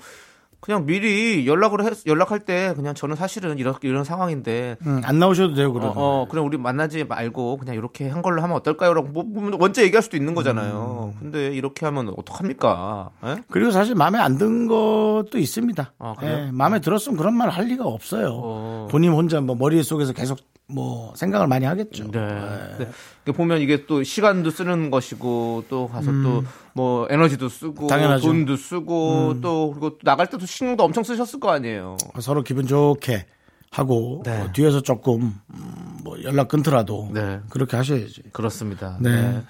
그냥 0.61 0.87
미리 0.87 1.47
연락을 1.47 1.85
했, 1.85 2.07
연락할 2.07 2.41
때 2.41 2.73
그냥 2.75 2.95
저는 2.95 3.17
사실은 3.17 3.59
이런, 3.59 3.75
이런 3.83 4.03
상황인데 4.05 4.77
음, 4.87 5.03
안 5.05 5.19
나오셔도 5.19 5.55
돼요, 5.55 5.69
어, 5.69 5.73
그러면. 5.73 5.93
어, 5.97 6.27
그냥 6.31 6.47
우리 6.47 6.57
만나지 6.57 7.05
말고 7.05 7.59
그냥 7.59 7.75
이렇게 7.75 8.09
한 8.09 8.23
걸로 8.23 8.41
하면 8.43 8.57
어떨까요? 8.57 8.95
라고 8.95 9.09
뭐, 9.09 9.25
뭐 9.25 9.51
먼저 9.59 9.83
얘기할 9.83 10.03
수도 10.03 10.17
있는 10.17 10.35
거잖아요. 10.35 11.13
음. 11.15 11.19
근데 11.21 11.49
이렇게 11.49 11.85
하면 11.87 12.13
어떡합니까? 12.17 13.11
예? 13.27 13.37
그리고 13.51 13.71
사실 13.73 13.95
마음에 13.95 14.19
안 14.19 14.39
든 14.39 14.67
것도 14.67 15.37
있습니다. 15.39 15.93
아? 15.99 16.15
예, 16.23 16.51
마음에 16.51 16.81
들었으면 16.81 17.17
그런 17.19 17.35
말 17.37 17.51
할 17.51 17.67
리가 17.67 17.85
없어요. 17.85 18.29
어. 18.33 18.89
본인 18.91 19.13
혼자 19.13 19.41
뭐 19.43 19.55
머릿속에서 19.57 20.13
계속 20.15 20.39
뭐 20.67 21.13
생각을 21.17 21.47
많이 21.47 21.67
하겠죠. 21.67 22.11
네. 22.11 22.21
근데 22.77 22.91
이게 23.23 23.33
보면 23.33 23.61
이게 23.61 23.87
또 23.87 24.03
시간도 24.03 24.51
쓰는 24.51 24.91
것이고 24.91 25.65
또 25.69 25.89
가서 25.89 26.11
또뭐 26.75 27.07
에너지도 27.11 27.49
쓰고 27.49 27.87
음. 27.87 27.89
당연하죠. 27.89 28.29
음. 28.29 28.33
돈도 28.47 28.57
쓰고 28.57 29.41
또 29.43 29.71
그리고 29.71 29.91
또 29.91 29.99
나갈 30.03 30.29
때도 30.29 30.47
신경도 30.47 30.83
엄청 30.83 31.05
쓰셨을 31.05 31.39
거 31.41 31.51
아니에요. 31.51 31.97
서로 32.21 32.43
기분 32.43 32.67
좋게 32.67 33.27
하고 33.71 34.23
네. 34.25 34.41
어, 34.41 34.53
뒤에서 34.53 34.81
조금 34.81 35.35
음, 35.53 35.99
뭐 36.03 36.23
연락 36.23 36.49
끊더라도 36.49 37.11
네. 37.13 37.41
그렇게 37.51 37.77
하셔야지. 37.77 38.23
그렇습니다. 38.33 38.97
네. 39.01 39.43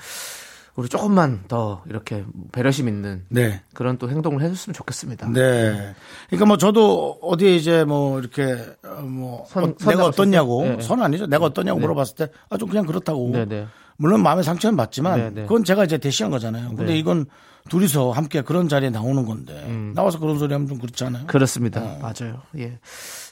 네. 0.76 0.80
우리 0.82 0.88
조금만 0.88 1.44
더 1.46 1.82
이렇게 1.88 2.24
배려심 2.50 2.88
있는 2.88 3.24
네. 3.28 3.62
그런 3.74 3.96
또 3.98 4.10
행동을 4.10 4.42
해줬으면 4.42 4.74
좋겠습니다. 4.74 5.28
네. 5.30 5.94
그러니까 6.28 6.46
뭐 6.46 6.56
저도 6.56 7.18
어디에 7.22 7.54
이제 7.54 7.84
뭐 7.84 8.18
이렇게 8.18 8.56
어, 8.84 9.00
뭐 9.02 9.44
선- 9.48 9.64
어, 9.64 9.74
선 9.78 9.90
내가? 9.94 10.04
어떻냐고 10.06 10.64
네, 10.64 10.76
네. 10.76 10.82
선 10.82 11.00
아니죠. 11.00 11.26
내가 11.26 11.44
어떠냐고 11.46 11.78
물어봤을 11.80 12.16
때 12.16 12.24
아 12.50 12.56
좀 12.58 12.68
그냥 12.68 12.86
그렇다고. 12.86 13.30
네, 13.32 13.44
네. 13.44 13.66
물론 13.96 14.22
마음의 14.24 14.42
상처는 14.42 14.76
받지만 14.76 15.18
네, 15.20 15.30
네. 15.30 15.42
그건 15.42 15.62
제가 15.62 15.84
이제 15.84 15.98
대시한 15.98 16.30
거잖아요. 16.32 16.70
근데 16.70 16.86
네. 16.86 16.98
이건 16.98 17.26
둘이서 17.70 18.10
함께 18.10 18.42
그런 18.42 18.68
자리에 18.68 18.90
나오는 18.90 19.24
건데 19.24 19.54
음. 19.68 19.92
나와서 19.94 20.18
그런 20.18 20.38
소리 20.40 20.52
하면 20.52 20.66
좀 20.68 20.78
그렇잖아요. 20.80 21.26
그렇습니다. 21.28 21.80
맞아요. 22.02 22.42
예. 22.58 22.78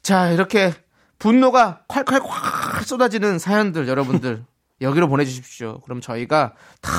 자, 0.03 0.31
이렇게 0.31 0.73
분노가 1.19 1.81
콸콸콸 1.89 2.85
쏟아지는 2.85 3.39
사연들 3.41 3.89
여러분들 3.89 4.45
여기로 4.83 5.09
보내주십시오. 5.09 5.81
그럼 5.81 6.01
저희가 6.01 6.55
다 6.81 6.93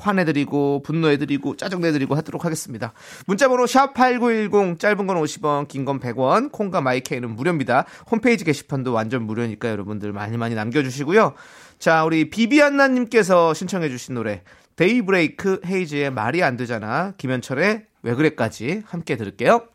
화내드리고 0.00 0.82
분노해드리고 0.82 1.56
짜증내드리고 1.56 2.14
하도록 2.16 2.44
하겠습니다. 2.44 2.92
문자번호 3.26 3.66
샵 3.66 3.94
#8910 3.94 4.78
짧은 4.78 5.06
건 5.06 5.16
50원, 5.22 5.68
긴 5.68 5.84
건 5.84 6.00
100원, 6.00 6.52
콩과 6.52 6.80
마이케이는 6.80 7.34
무료입니다. 7.34 7.84
홈페이지 8.10 8.44
게시판도 8.44 8.92
완전 8.92 9.22
무료니까 9.24 9.68
여러분들 9.70 10.12
많이 10.12 10.36
많이 10.36 10.54
남겨주시고요. 10.54 11.34
자, 11.78 12.04
우리 12.04 12.30
비비안나님께서 12.30 13.54
신청해주신 13.54 14.14
노래 14.14 14.42
데이브레이크 14.76 15.60
헤이즈의 15.66 16.10
말이 16.10 16.42
안 16.42 16.56
되잖아 16.56 17.12
김현철의 17.18 17.86
왜 18.02 18.14
그래까지 18.14 18.82
함께 18.86 19.16
들을게요. 19.16 19.71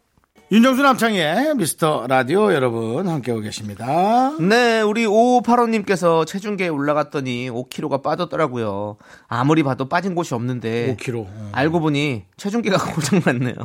윤정수 0.49 0.81
남창희의 0.81 1.55
미스터 1.55 2.05
라디오 2.07 2.53
여러분 2.53 3.05
함께하고 3.09 3.41
계십니다. 3.41 4.31
네, 4.39 4.79
우리 4.81 5.05
5585님께서 5.05 6.25
체중계에 6.25 6.69
올라갔더니 6.69 7.49
5kg가 7.49 8.01
빠졌더라고요. 8.01 8.95
아무리 9.27 9.63
봐도 9.63 9.89
빠진 9.89 10.15
곳이 10.15 10.33
없는데 10.33 10.95
5kg. 10.95 11.25
어. 11.27 11.49
알고 11.51 11.81
보니 11.81 12.23
체중계가 12.37 12.77
고장났네요. 12.95 13.55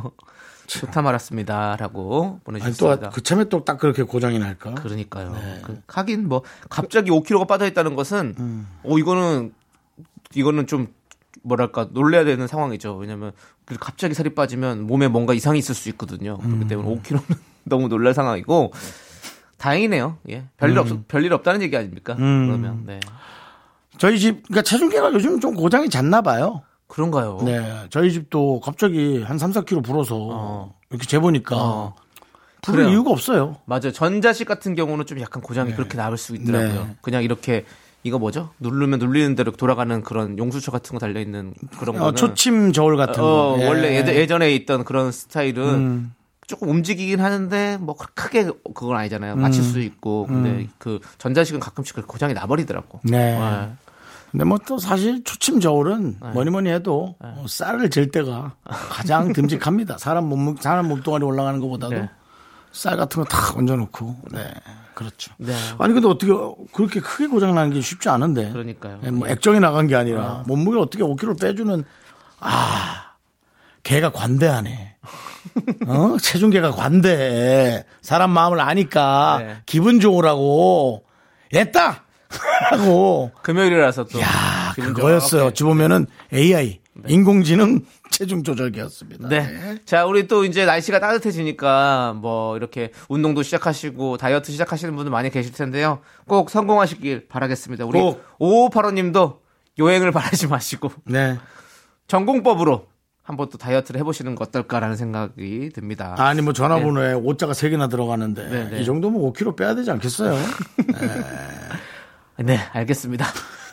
좋다 0.67 1.01
말았습니다. 1.01 1.77
라고 1.77 2.39
아니 2.45 2.59
보내주셨습니다. 2.59 3.09
또 3.09 3.15
그참에 3.15 3.45
또 3.45 3.63
딱 3.63 3.77
그렇게 3.77 4.03
고장이 4.03 4.39
날까? 4.39 4.75
그러니까요. 4.75 5.33
그, 5.63 5.79
하긴 5.87 6.27
뭐 6.27 6.41
갑자기 6.69 7.11
5kg가 7.11 7.47
빠져 7.47 7.65
있다는 7.65 7.95
것은 7.95 8.35
음. 8.39 8.67
어 8.83 8.97
이거는 8.97 9.53
이거는 10.35 10.67
좀 10.67 10.87
뭐랄까 11.41 11.87
놀래야 11.91 12.23
되는 12.25 12.47
상황이죠. 12.47 12.95
왜냐면 12.95 13.31
그 13.65 13.75
갑자기 13.79 14.13
살이 14.13 14.33
빠지면 14.35 14.85
몸에 14.85 15.07
뭔가 15.07 15.33
이상이 15.33 15.59
있을 15.59 15.73
수 15.75 15.89
있거든요. 15.89 16.37
음. 16.43 16.49
그렇기 16.49 16.67
때문에 16.67 17.01
5kg는 17.01 17.37
너무 17.65 17.87
놀랄 17.87 18.13
상황이고 18.13 18.71
다행이네요. 19.57 20.17
예. 20.29 20.45
별일 20.57 20.77
없 20.77 21.07
별일 21.07 21.33
없다는 21.33 21.61
얘기 21.61 21.75
아닙니까? 21.77 22.15
음. 22.19 22.47
그러면 22.47 22.83
네. 22.85 22.99
저희 23.97 24.19
집 24.19 24.43
그러니까 24.47 24.61
체중계가 24.63 25.13
요즘 25.13 25.39
좀 25.39 25.55
고장이 25.55 25.89
잦나 25.89 26.21
봐요. 26.21 26.61
그런가요? 26.87 27.39
네. 27.43 27.87
저희 27.89 28.11
집도 28.11 28.59
갑자기 28.59 29.23
한 29.23 29.37
3, 29.37 29.51
4kg 29.51 29.83
불어서 29.83 30.15
어. 30.19 30.75
이렇게 30.89 31.07
재보니까 31.07 31.55
어. 31.57 31.95
부를 32.61 32.83
그래요. 32.83 32.93
이유가 32.93 33.11
없어요. 33.11 33.57
맞아요. 33.65 33.91
전자식 33.91 34.47
같은 34.47 34.75
경우는 34.75 35.05
좀 35.05 35.19
약간 35.19 35.41
고장이 35.41 35.73
그렇게 35.73 35.97
나올 35.97 36.17
수 36.17 36.35
있더라고요. 36.35 36.83
네. 36.85 36.95
그냥 37.01 37.23
이렇게 37.23 37.65
이거 38.03 38.19
뭐죠? 38.19 38.49
누르면 38.59 38.99
눌리는 38.99 39.35
대로 39.35 39.51
돌아가는 39.51 40.03
그런 40.03 40.37
용수철 40.37 40.71
같은 40.71 40.93
거 40.93 40.99
달려 40.99 41.19
있는 41.21 41.53
그런 41.79 41.95
어, 41.95 41.99
거는 41.99 42.15
초침 42.15 42.73
저울 42.73 42.97
같은 42.97 43.23
어, 43.23 43.25
거. 43.55 43.57
예. 43.59 43.67
원래 43.67 43.95
예전, 43.95 44.15
예전 44.15 44.41
에 44.41 44.53
있던 44.55 44.83
그런 44.83 45.11
스타일은 45.11 45.63
음. 45.63 46.13
조금 46.45 46.69
움직이긴 46.69 47.21
하는데 47.21 47.77
뭐 47.79 47.95
크게 48.13 48.49
그건 48.75 48.97
아니잖아요. 48.97 49.37
맞출 49.37 49.63
수 49.63 49.79
있고 49.79 50.27
근데 50.27 50.67
그 50.77 50.99
전자식은 51.17 51.61
가끔씩 51.61 52.05
고장이 52.05 52.33
나버리더라고. 52.33 52.99
음. 53.05 53.09
네. 53.09 53.39
네. 53.39 53.69
근데 54.31 54.45
뭐 54.45 54.57
또 54.65 54.79
사실 54.79 55.23
초침 55.23 55.59
저울은 55.59 56.17
뭐니 56.33 56.49
뭐니 56.49 56.69
해도 56.71 57.15
어, 57.19 57.45
쌀을 57.47 57.89
잴 57.91 58.09
때가 58.11 58.55
가장 58.65 59.31
듬직합니다. 59.31 59.97
사람 59.99 60.27
몸 60.27 60.57
사람 60.59 60.87
몸뚱아리 60.87 61.23
올라가는 61.23 61.59
것보다도 61.59 61.93
네. 61.95 62.09
쌀 62.73 62.97
같은 62.97 63.23
거 63.23 63.29
다 63.29 63.53
얹어놓고. 63.55 64.15
네. 64.31 64.51
그렇죠. 64.95 65.31
네. 65.37 65.53
아니 65.79 65.93
근데 65.93 66.07
어떻게 66.07 66.31
그렇게 66.73 66.99
크게 66.99 67.27
고장 67.27 67.55
나는 67.55 67.71
게 67.71 67.81
쉽지 67.81 68.09
않은데. 68.09 68.51
그러니까요. 68.51 68.99
네, 69.01 69.11
뭐 69.11 69.27
액정이 69.27 69.59
나간 69.59 69.87
게 69.87 69.95
아니라 69.95 70.43
몸무게 70.47 70.77
어떻게 70.79 71.03
5kg 71.03 71.39
빼주는 71.39 71.83
아 72.39 73.13
걔가 73.83 74.11
관대하네. 74.11 74.95
어 75.87 76.17
체중계가 76.21 76.71
관대해. 76.71 77.85
사람 78.01 78.31
마음을 78.31 78.59
아니까 78.59 79.37
네. 79.39 79.57
기분 79.65 79.99
좋으라고 79.99 81.03
했다 81.53 82.03
하고 82.69 83.31
금요일이라서 83.41 84.05
또 84.05 84.19
야 84.19 84.27
그거였어요. 84.75 85.45
어찌 85.47 85.63
보면은 85.63 86.05
AI 86.33 86.79
인공지능 87.07 87.81
체중 88.11 88.43
조절기였습니다. 88.43 89.27
네. 89.27 89.77
자, 89.85 90.05
우리 90.05 90.27
또 90.27 90.45
이제 90.45 90.65
날씨가 90.65 90.99
따뜻해지니까 90.99 92.13
뭐 92.21 92.55
이렇게 92.57 92.91
운동도 93.09 93.43
시작하시고 93.43 94.17
다이어트 94.17 94.51
시작하시는 94.51 94.95
분들 94.95 95.11
많이 95.11 95.29
계실 95.29 95.53
텐데요. 95.53 95.99
꼭 96.27 96.49
성공하시길 96.49 97.27
바라겠습니다. 97.27 97.85
우리 97.85 97.99
꼭. 97.99 98.23
5585님도 98.39 99.39
요행을 99.79 100.11
바라지 100.13 100.47
마시고 100.47 100.91
네. 101.05 101.37
전공법으로 102.07 102.87
한번 103.23 103.49
또 103.49 103.57
다이어트를 103.57 103.99
해보시는 104.01 104.35
거 104.35 104.43
어떨까라는 104.43 104.97
생각이 104.97 105.69
듭니다. 105.73 106.13
아니 106.17 106.41
뭐 106.41 106.51
전화번호에 106.53 107.13
오자가 107.13 107.53
세 107.53 107.69
개나 107.69 107.87
들어가는데 107.87 108.49
네, 108.49 108.69
네. 108.69 108.81
이 108.81 108.85
정도면 108.85 109.21
5kg 109.21 109.55
빼야 109.55 109.73
되지 109.75 109.89
않겠어요? 109.91 110.33
네. 112.37 112.43
네, 112.43 112.57
알겠습니다. 112.73 113.25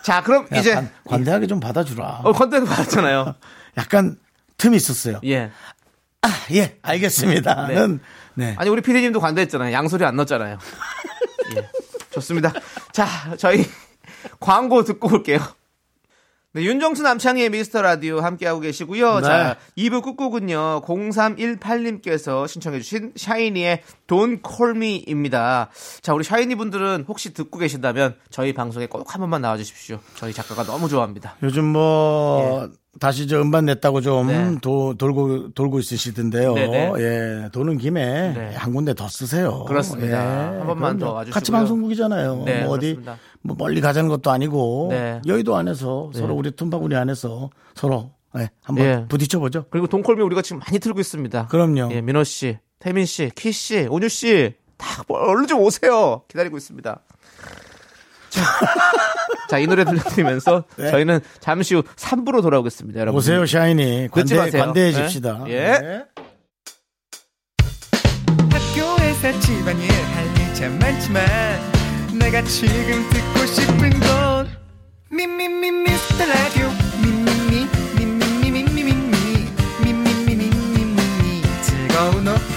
자, 0.02 0.22
그럼 0.22 0.46
야, 0.52 0.58
이제 0.58 0.74
관, 0.74 0.90
관대하게 1.06 1.46
좀 1.46 1.60
받아주라. 1.60 2.20
어, 2.24 2.32
컨텐츠 2.32 2.68
받았잖아요. 2.68 3.34
약간 3.78 4.16
틈이 4.56 4.76
있었어요. 4.76 5.20
예. 5.24 5.50
아, 6.22 6.28
예, 6.52 6.78
알겠습니다는 6.82 8.00
네. 8.34 8.54
아니 8.58 8.68
우리 8.70 8.82
피디님도 8.82 9.20
관대했잖아요. 9.20 9.72
양소리 9.72 10.04
안 10.04 10.16
넣었잖아요. 10.16 10.58
예. 11.56 11.70
좋습니다. 12.10 12.52
자, 12.92 13.06
저희 13.38 13.64
광고 14.40 14.84
듣고 14.84 15.12
올게요. 15.12 15.40
네, 16.52 16.64
윤정수 16.64 17.04
남창희의 17.04 17.50
미스터 17.50 17.80
라디오 17.80 18.18
함께하고 18.18 18.58
계시고요. 18.58 19.20
네. 19.20 19.22
자, 19.22 19.56
2부 19.78 20.02
끝곡은요, 20.02 20.82
0318님께서 20.84 22.48
신청해주신 22.48 23.12
샤이니의 23.14 23.82
Don't 24.08 24.40
Call 24.44 24.74
Me입니다. 24.76 25.70
자, 26.02 26.12
우리 26.12 26.24
샤이니 26.24 26.56
분들은 26.56 27.04
혹시 27.06 27.32
듣고 27.32 27.60
계신다면 27.60 28.16
저희 28.30 28.52
방송에 28.52 28.86
꼭 28.86 29.14
한 29.14 29.20
번만 29.20 29.42
나와주십시오. 29.42 30.00
저희 30.16 30.32
작가가 30.32 30.64
너무 30.64 30.88
좋아합니다. 30.88 31.36
요즘 31.44 31.64
뭐 31.66 32.68
다시 33.00 33.26
저 33.26 33.40
음반 33.40 33.64
냈다고 33.64 34.02
좀 34.02 34.26
네. 34.28 34.56
도- 34.60 34.94
돌고 34.94 35.52
돌고 35.54 35.78
있으시던데요. 35.80 36.54
네네. 36.54 36.92
예, 36.98 37.48
도는 37.50 37.78
김에 37.78 38.32
네. 38.34 38.54
한 38.54 38.72
군데 38.72 38.94
더 38.94 39.08
쓰세요. 39.08 39.64
그렇습니다. 39.64 40.50
한 40.60 40.66
번만 40.66 40.98
더. 40.98 41.12
와주시고요. 41.14 41.32
같이 41.34 41.50
방송국이잖아요. 41.50 42.42
네, 42.44 42.62
뭐 42.64 42.74
어디 42.74 42.88
그렇습니다. 42.94 43.16
뭐 43.42 43.56
멀리 43.58 43.80
가자는 43.80 44.08
것도 44.10 44.30
아니고 44.30 44.88
네. 44.90 45.20
여의도 45.26 45.56
안에서 45.56 46.10
서로 46.14 46.34
우리 46.34 46.50
tum바구니 46.50 46.94
안에서 46.94 47.50
서로 47.74 48.12
예, 48.38 48.50
한번 48.62 48.84
예. 48.84 49.04
부딪혀 49.08 49.40
보죠. 49.40 49.64
그리고 49.70 49.86
돈콜미 49.86 50.22
우리가 50.22 50.42
지금 50.42 50.60
많이 50.60 50.78
틀고 50.78 51.00
있습니다. 51.00 51.46
그럼요. 51.46 51.88
예, 51.92 52.00
민호 52.02 52.22
씨, 52.24 52.58
태민 52.78 53.06
씨, 53.06 53.30
키 53.34 53.50
씨, 53.50 53.86
온유 53.90 54.08
씨, 54.08 54.54
다 54.76 55.02
얼른 55.08 55.46
좀 55.46 55.60
오세요. 55.60 56.22
기다리고 56.28 56.56
있습니다. 56.56 57.00
자, 58.30 58.42
자, 59.48 59.58
이 59.58 59.66
노래 59.66 59.84
들려드리면서 59.84 60.64
네. 60.76 60.90
저희는 60.90 61.20
잠시 61.40 61.74
후 61.74 61.82
3부로 61.96 62.42
돌아오겠습니다, 62.42 63.00
여러분. 63.00 63.18
오세요, 63.18 63.44
샤이니. 63.46 64.08
늦지 64.14 64.34
관대, 64.34 64.36
마세요. 64.36 64.62
관대해 64.64 64.92
집시다. 64.92 65.44
네. 65.44 65.50
예. 65.52 65.78
네. 65.80 66.04
학교에서 68.52 69.40
집안일 69.40 69.90
할 69.90 70.23
일 70.23 70.45
참 70.45 70.78
많지만 70.78 71.24
내가 72.18 72.42
지금 72.44 73.08
듣고 73.10 73.46
싶은 73.46 73.90
건 74.00 74.48
미미미 75.10 75.70
미스터 75.70 76.24
라디오 76.26 76.68
미미미 77.02 77.66
미미미 77.96 78.62
미미미 78.62 78.92
미미미 79.82 80.50
미미미 80.50 81.42
즐거운 81.62 82.28
오후 82.28 82.49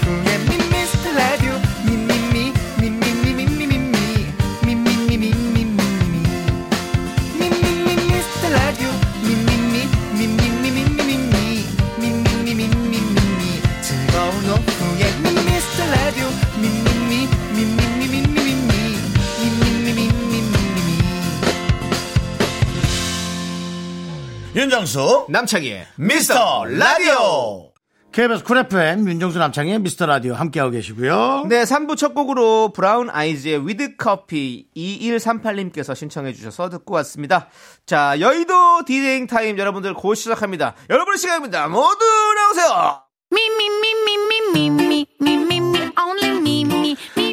윤정수 24.84 25.26
남창희의 25.30 25.86
미스터 25.96 26.66
라디오. 26.66 27.72
KBS 28.12 28.44
쿨 28.44 28.58
FM 28.58 29.08
윤정수 29.08 29.38
남창희의 29.38 29.78
미스터 29.78 30.04
라디오 30.04 30.34
함께하고 30.34 30.72
계시고요. 30.72 31.46
네 31.48 31.62
3부 31.64 31.96
첫 31.96 32.12
곡으로 32.14 32.70
브라운 32.74 33.08
아이즈의 33.08 33.66
With 33.66 33.96
Coffee 33.96 34.66
2138님께서 34.76 35.96
신청해 35.96 36.34
주셔서 36.34 36.68
듣고 36.68 36.96
왔습니다. 36.96 37.48
자 37.86 38.20
여의도 38.20 38.84
디제잉 38.84 39.26
타임 39.26 39.56
여러분들 39.58 39.94
곧 39.94 40.16
시작합니다. 40.16 40.74
여러분의 40.90 41.16
시간입니다. 41.18 41.66
모두 41.68 42.04
나오세요. 42.36 43.00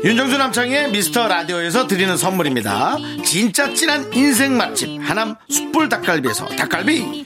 윤정수 0.04 0.36
남창희의 0.36 0.90
미스터 0.92 1.28
라디오에서 1.28 1.86
드리는 1.86 2.18
선물입니다. 2.18 2.98
진짜 3.24 3.72
찐한 3.72 4.12
인생 4.14 4.58
맛집 4.58 5.00
하남 5.00 5.36
숯불 5.48 5.90
닭갈비에서 5.90 6.48
닭갈비. 6.48 7.26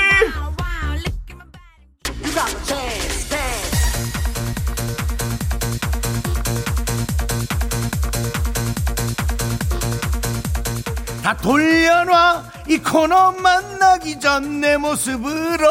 돌려놔 12.05 12.43
이 12.67 12.77
코너 12.79 13.31
만나기 13.31 14.19
전 14.19 14.59
내 14.61 14.77
모습으로. 14.77 15.67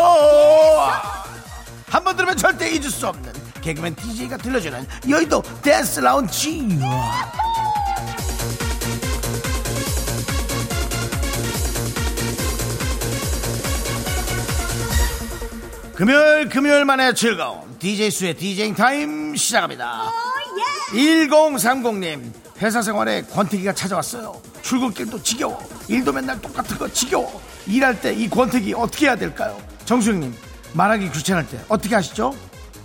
한 1.89 2.05
번 2.05 2.17
들으면 2.17 2.37
절대 2.37 2.71
잊을 2.71 2.91
수 2.91 3.09
없는 3.09 3.33
개그맨 3.61 3.95
DJ가 3.97 4.37
들려주는 4.37 4.87
여의도 5.09 5.43
댄스 5.63 6.01
라운지. 6.01 6.69
금요일 15.95 16.49
금요일만의 16.49 17.15
즐거움. 17.15 17.77
DJ 17.79 18.11
수의 18.11 18.35
디제잉 18.35 18.75
타임 18.75 19.35
시작합니다. 19.37 20.11
1030님 20.93 22.33
회사 22.61 22.83
생활에 22.83 23.23
권태기가 23.23 23.73
찾아왔어요 23.75 24.41
출근길도 24.63 25.23
지겨워. 25.23 25.59
일도 25.89 26.13
맨날 26.13 26.41
똑같은 26.41 26.77
거 26.79 26.89
지겨워. 26.89 27.41
일할 27.67 28.01
때 28.01 28.13
이 28.15 28.29
권태기 28.29 28.75
어떻게 28.75 29.07
해야 29.07 29.17
될까요? 29.17 29.57
정수영님 29.85 30.35
말하기 30.75 31.11
귀찮을 31.13 31.47
때 31.47 31.59
어떻게 31.69 31.95
하시죠? 31.95 32.35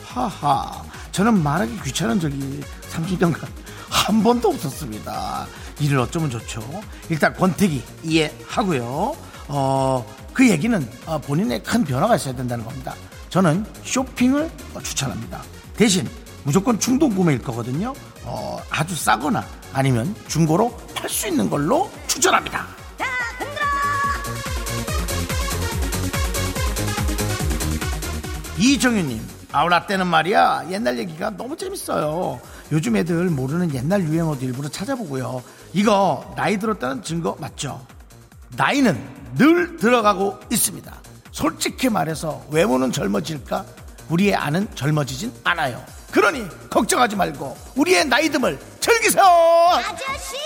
하하 0.04 0.84
저는 1.12 1.42
말하기 1.44 1.82
귀찮은 1.84 2.20
적이 2.20 2.62
30년간 2.92 3.48
한 3.90 4.24
번도 4.24 4.50
없었습니다. 4.50 5.48
일을 5.80 6.00
어쩌면 6.00 6.30
좋죠? 6.30 6.62
일단 7.10 7.34
권태기 7.34 7.84
이해하고요. 8.04 9.16
어, 9.48 10.16
그 10.34 10.50
얘기는 10.50 10.90
어, 11.06 11.18
본인의 11.20 11.64
큰 11.64 11.84
변화가 11.84 12.16
있어야 12.16 12.36
된다는 12.36 12.64
겁니다. 12.66 12.94
저는 13.30 13.66
쇼핑을 13.84 14.50
어, 14.74 14.82
추천합니다. 14.82 15.42
대신 15.76 16.08
무조건 16.44 16.80
충동 16.80 17.14
구매일 17.16 17.42
거거든요. 17.42 17.94
어, 18.24 18.60
아주 18.70 18.96
싸거나 18.96 19.46
아니면 19.76 20.16
중고로 20.30 20.74
팔 20.96 21.10
수 21.10 21.28
있는 21.28 21.50
걸로 21.50 21.92
추천합니다. 22.08 22.66
이정윤님, 28.58 29.22
아우라 29.52 29.86
때는 29.86 30.08
말이야 30.08 30.68
옛날 30.72 30.98
얘기가 30.98 31.32
너무 31.32 31.58
재밌어요. 31.58 32.40
요즘 32.72 32.96
애들 32.96 33.26
모르는 33.26 33.74
옛날 33.76 34.02
유행어도 34.04 34.46
일부러 34.46 34.70
찾아보고요. 34.70 35.44
이거 35.74 36.34
나이 36.38 36.58
들었다는 36.58 37.04
증거 37.04 37.36
맞죠? 37.38 37.86
나이는 38.56 38.98
늘 39.36 39.76
들어가고 39.76 40.40
있습니다. 40.50 40.94
솔직히 41.32 41.90
말해서 41.90 42.46
외모는 42.50 42.94
젊어질까? 42.94 43.66
우리의 44.08 44.36
아는 44.36 44.70
젊어지진 44.74 45.34
않아요. 45.44 45.84
그러니 46.16 46.48
걱정하지 46.70 47.18
말고 47.18 47.58
우리의 47.76 48.06
나이듦을 48.06 48.58
즐기세요. 48.80 49.22
아저씨! 49.26 50.38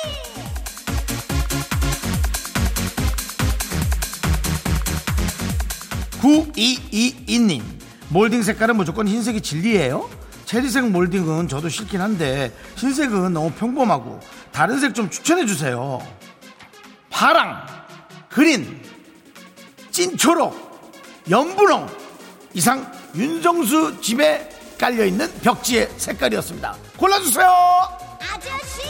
9222님 6.22 7.62
몰딩 8.10 8.44
색깔은 8.44 8.76
무조건 8.76 9.08
흰색이 9.08 9.42
진리예요? 9.42 10.10
체리색 10.46 10.90
몰딩은 10.90 11.48
저도 11.48 11.70
싫긴 11.70 12.02
한데 12.02 12.52
흰색은 12.76 13.34
너무 13.34 13.52
평범하고 13.52 14.20
다른 14.52 14.80
색 14.80 14.94
좀 14.94 15.10
추천해 15.10 15.46
주세요. 15.46 16.00
파랑, 17.12 17.66
green, 18.30 18.82
찐초록, 19.92 20.56
연분홍 21.30 21.88
이상 22.54 22.92
윤정수 23.16 24.02
집에 24.02 24.50
깔려 24.80 25.06
있는 25.06 25.32
벽지의 25.42 25.90
색깔이었습니다. 25.98 26.76
골라주세요. 26.98 27.48
아저씨! 28.22 28.82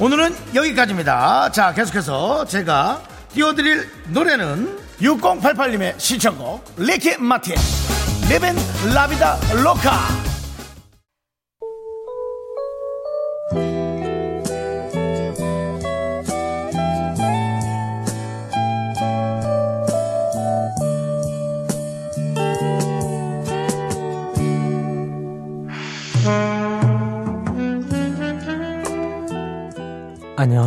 오늘은 0.00 0.34
여기까지입니다. 0.54 1.52
자, 1.52 1.74
계속해서 1.74 2.46
제가 2.46 3.02
띄워드릴 3.34 3.88
노래는 4.08 4.78
6088님의 5.00 5.98
신청곡 6.00 6.64
리키 6.76 7.18
마틴 7.18 7.54
Livin' 8.28 8.56
라비다 8.94 9.38
로카 9.62 10.27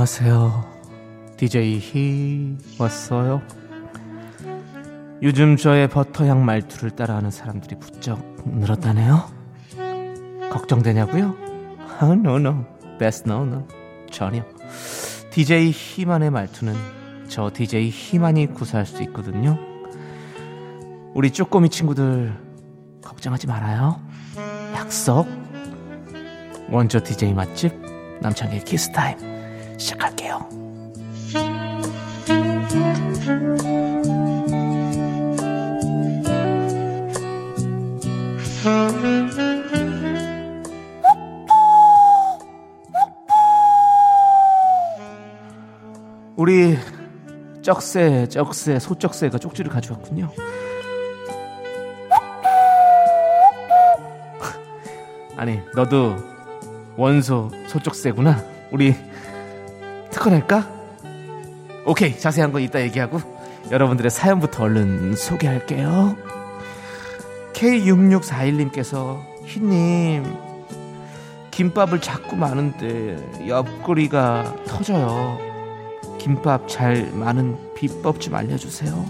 안녕하세요. 0.01 0.65
DJ 1.37 1.77
히 1.77 2.57
왔어요. 2.79 3.39
요즘 5.21 5.57
저의 5.57 5.87
버터향 5.87 6.43
말투를 6.43 6.89
따라하는 6.89 7.29
사람들이 7.29 7.77
부쩍 7.77 8.19
늘었다네요. 8.47 9.29
걱정되냐고요? 10.49 11.35
아, 11.99 12.05
no, 12.13 12.37
no. 12.37 12.65
Best 12.97 13.29
no, 13.29 13.43
no. 13.43 13.67
전혀. 14.09 14.43
DJ 15.29 15.69
히만의 15.71 16.31
말투는 16.31 16.73
저 17.27 17.51
DJ 17.53 17.91
히만이 17.91 18.55
구사할 18.55 18.87
수 18.87 19.03
있거든요. 19.03 19.59
우리 21.13 21.29
쪼꼬미 21.29 21.69
친구들 21.69 22.35
걱정하지 23.03 23.45
말아요. 23.45 24.01
약속. 24.73 25.27
원조 26.71 26.99
DJ 27.03 27.35
맛집 27.35 27.79
남창희의 28.21 28.63
키스타임 28.63 29.31
시작할게요. 29.82 30.48
우리 46.36 46.78
쩍새 47.62 48.28
쩍새 48.28 48.80
소쩍새가 48.80 49.38
쪽지를 49.39 49.72
가져왔군요. 49.72 50.30
아니 55.38 55.60
너도 55.76 56.15
원소 56.98 57.50
소쩍새구나. 57.67 58.44
우리 58.72 58.96
특허낼까? 60.21 60.69
오케이 61.86 62.17
자세한 62.17 62.51
건 62.51 62.62
이따 62.62 62.79
얘기하고 62.81 63.19
여러분들의 63.71 64.12
사연부터 64.12 64.65
얼른 64.65 65.15
소개할게요. 65.15 66.15
K6641님께서 67.53 69.19
희님 69.45 70.23
김밥을 71.49 72.01
자꾸 72.01 72.36
마는데 72.36 73.47
옆구리가 73.47 74.57
터져요. 74.67 75.39
김밥 76.19 76.67
잘 76.67 77.12
마는 77.13 77.57
비법 77.75 78.21
좀 78.21 78.36
알려주세요. 78.36 79.05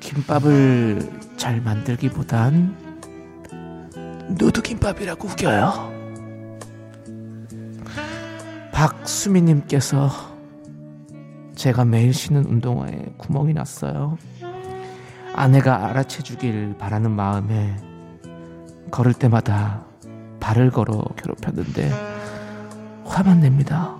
김밥을 0.00 1.10
잘 1.36 1.60
만들기보단 1.60 2.74
누드김밥이라고 4.30 5.28
우겨요. 5.28 5.93
박수미님께서 8.74 10.10
제가 11.54 11.84
매일 11.84 12.12
신는 12.12 12.44
운동화에 12.44 13.14
구멍이 13.16 13.54
났어요. 13.54 14.18
아내가 15.32 15.86
알아채주길 15.86 16.74
바라는 16.76 17.12
마음에 17.12 17.76
걸을 18.90 19.14
때마다 19.14 19.84
발을 20.40 20.70
걸어 20.70 21.04
괴롭혔는데 21.16 21.90
화만 23.04 23.40
냅니다. 23.40 23.96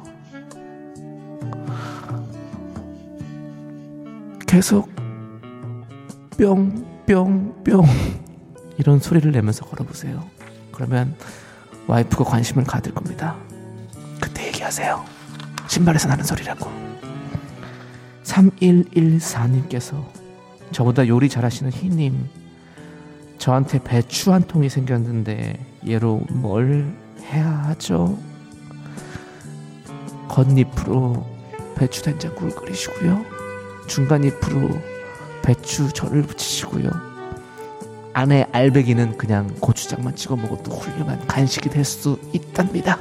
계속 4.47 4.91
뿅뿅뿅 6.37 7.87
이런 8.79 8.99
소리를 8.99 9.31
내면서 9.31 9.65
걸어보세요. 9.65 10.25
그러면 10.73 11.15
와이프가 11.87 12.25
관심을 12.25 12.65
가질 12.65 12.93
겁니다. 12.93 13.37
얘기하세요. 14.65 15.05
신발에서 15.69 16.09
나는 16.09 16.25
소리라고. 16.25 16.71
3114님께서 18.25 20.03
저보다 20.73 21.07
요리 21.07 21.29
잘하시는 21.29 21.71
희님 21.73 22.29
저한테 23.39 23.83
배추 23.83 24.33
한 24.33 24.43
통이 24.43 24.69
생겼는데 24.69 25.65
얘로 25.87 26.23
뭘 26.31 26.95
해야 27.21 27.47
하죠? 27.69 28.19
겉잎으로 30.29 31.27
배추 31.77 32.03
된장국을 32.03 32.55
끓이시고요. 32.55 33.25
중간잎으로 33.87 34.71
배추 35.43 35.93
절을 35.93 36.23
붙이시고요. 36.23 36.91
안에 38.15 38.47
알배기는 38.53 39.19
그냥 39.19 39.55
고추장만 39.61 40.17
찍어 40.17 40.37
먹어도 40.37 40.73
훌륭한 40.73 41.27
간식이 41.27 41.69
될수 41.69 42.19
있답니다. 42.33 42.99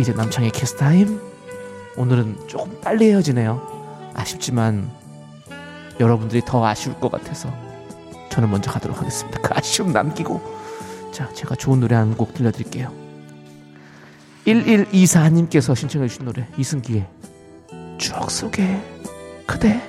이제 0.00 0.12
남창의 0.12 0.50
캐스타임. 0.52 1.20
오늘은 1.96 2.48
조금 2.48 2.80
빨리 2.80 3.10
헤어지네요. 3.10 4.10
아쉽지만 4.14 4.90
여러분들이 5.98 6.42
더 6.44 6.64
아쉬울 6.64 6.98
것 6.98 7.10
같아서 7.12 7.52
저는 8.30 8.50
먼저 8.50 8.70
가도록 8.70 8.98
하겠습니다. 8.98 9.40
그 9.42 9.50
아쉬움 9.54 9.92
남기고 9.92 10.40
자, 11.12 11.28
제가 11.34 11.54
좋은 11.56 11.80
노래 11.80 11.96
한 11.96 12.14
곡 12.16 12.32
들려드릴게요. 12.34 12.92
1124님께서 14.46 15.76
신청해 15.76 16.08
주신 16.08 16.24
노래 16.24 16.46
이승기의 16.56 17.06
추억 17.98 18.30
속에 18.30 18.80
그대 19.46 19.80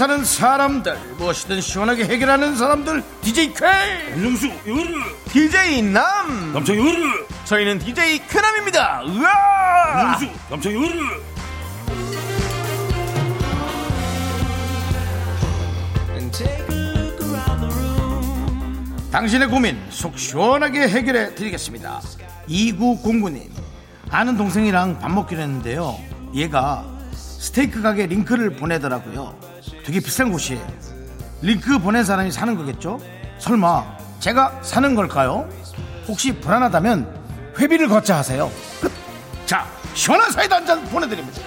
사는 0.00 0.24
사람들 0.24 0.96
무엇이든 1.18 1.60
시원하게 1.60 2.06
해결하는 2.06 2.56
사람들 2.56 3.04
DJ 3.20 3.52
K 3.52 3.68
윤정수 4.16 4.50
요르 4.66 4.94
DJ 5.30 5.82
남! 5.82 6.54
남창 6.54 6.74
요르 6.74 7.26
저희는 7.44 7.78
DJ 7.80 8.26
쾌남입니다. 8.26 9.02
으아! 9.04 10.16
윤정수 10.16 10.38
남창 10.48 10.72
요르 10.72 10.88
당신의 19.12 19.48
고민 19.48 19.78
속 19.90 20.18
시원하게 20.18 20.88
해결해 20.88 21.34
드리겠습니다. 21.34 22.00
2909님 22.48 23.50
아는 24.08 24.38
동생이랑 24.38 24.98
밥 24.98 25.10
먹기로 25.10 25.42
했는데요. 25.42 25.98
얘가 26.34 26.86
스테이크 27.12 27.82
가게 27.82 28.06
링크를 28.06 28.56
보내더라고요 28.56 29.49
되게 29.90 29.98
비싼 29.98 30.30
곳이에요 30.30 30.64
링크 31.42 31.76
보낸 31.80 32.04
사람이 32.04 32.30
사는 32.30 32.54
거겠죠 32.54 33.00
설마 33.40 33.84
제가 34.20 34.60
사는 34.62 34.94
걸까요 34.94 35.48
혹시 36.06 36.32
불안하다면 36.32 37.54
회비를 37.58 37.88
걷자 37.88 38.18
하세요 38.18 38.52
끝. 38.80 38.92
자 39.46 39.66
시원한 39.94 40.30
사이다 40.30 40.56
한 40.56 40.66
잔 40.66 40.84
보내드립니다 40.90 41.40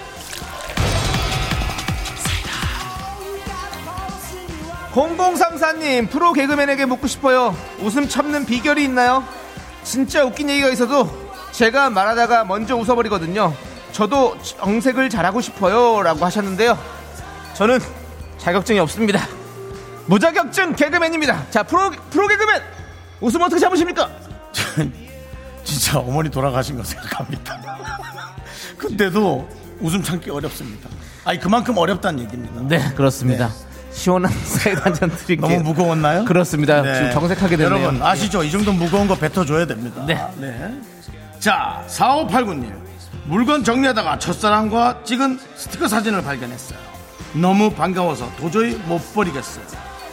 0034님 4.92 6.10
프로 6.10 6.32
개그맨에게 6.32 6.86
묻고 6.86 7.08
싶어요. 7.08 7.56
웃음 7.80 8.08
참는 8.08 8.46
비결이 8.46 8.84
있나요? 8.84 9.24
진짜 9.82 10.24
웃긴 10.24 10.48
얘기가 10.48 10.68
있어도 10.68 11.10
제가 11.50 11.90
말하다가 11.90 12.44
먼저 12.44 12.76
웃어버리거든요. 12.76 13.52
저도 13.90 14.40
정색을 14.40 15.10
잘하고 15.10 15.40
싶어요라고 15.40 16.24
하셨는데요. 16.24 16.78
저는 17.54 17.80
자격증이 18.44 18.78
없습니다. 18.80 19.26
무자격증 20.06 20.74
개그맨입니다. 20.76 21.46
자 21.50 21.62
프로 21.62 21.90
프로 22.10 22.28
개그맨 22.28 22.60
웃음 23.22 23.40
어떻게 23.40 23.58
참으십니까? 23.58 24.10
진짜 25.64 25.98
어머니 25.98 26.30
돌아가신 26.30 26.76
거 26.76 26.84
생각합니다. 26.84 27.58
근데도 28.76 29.48
웃음 29.80 30.02
참기 30.02 30.28
어렵습니다. 30.30 30.90
아니 31.24 31.40
그만큼 31.40 31.78
어렵다는 31.78 32.22
얘기입니다. 32.24 32.60
네, 32.68 32.92
그렇습니다. 32.94 33.50
시원한 33.92 34.30
사이다 34.44 34.82
한잔 34.84 35.08
드릴게요. 35.08 35.48
너무 35.48 35.62
무거웠나요? 35.70 36.26
그렇습니다. 36.26 36.82
네. 36.82 36.94
지금 36.96 37.12
정색하게 37.12 37.56
되네요. 37.56 37.74
여러분 37.82 38.02
아시죠? 38.02 38.44
이 38.44 38.50
정도 38.50 38.74
무거운 38.74 39.08
거 39.08 39.14
뱉어줘야 39.14 39.66
됩니다. 39.66 40.04
네. 40.06 40.78
자, 41.38 41.82
4589님. 41.88 42.74
물건 43.26 43.64
정리하다가 43.64 44.18
첫사랑과 44.18 45.02
찍은 45.04 45.40
스티커 45.56 45.88
사진을 45.88 46.22
발견했어요. 46.22 46.78
너무 47.34 47.70
반가워서 47.70 48.30
도저히 48.36 48.74
못 48.86 49.12
버리겠어요. 49.14 49.64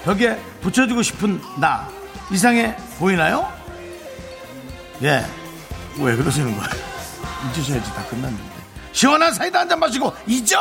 벽에 0.03 0.37
붙여주고 0.61 1.01
싶은 1.03 1.41
나. 1.59 1.87
이상해 2.31 2.75
보이나요? 2.97 3.47
예. 5.03 5.25
왜 5.99 6.15
그러시는 6.15 6.55
거예요? 6.57 6.69
잊으셔야지 7.55 7.93
다 7.93 8.03
끝났는데. 8.05 8.43
시원한 8.93 9.33
사이다 9.33 9.59
한 9.59 9.69
잔 9.69 9.79
마시고 9.79 10.13
잊어! 10.27 10.59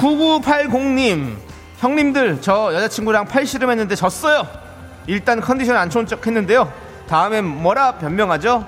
K9980님, 0.00 1.36
형님들, 1.78 2.40
저 2.40 2.72
여자친구랑 2.74 3.26
팔씨름 3.26 3.70
했는데 3.70 3.94
졌어요. 3.94 4.46
일단 5.06 5.40
컨디션 5.40 5.76
안 5.76 5.90
좋은 5.90 6.06
척 6.06 6.26
했는데요. 6.26 6.72
다음엔 7.08 7.44
뭐라 7.44 7.92
변명하죠? 7.98 8.66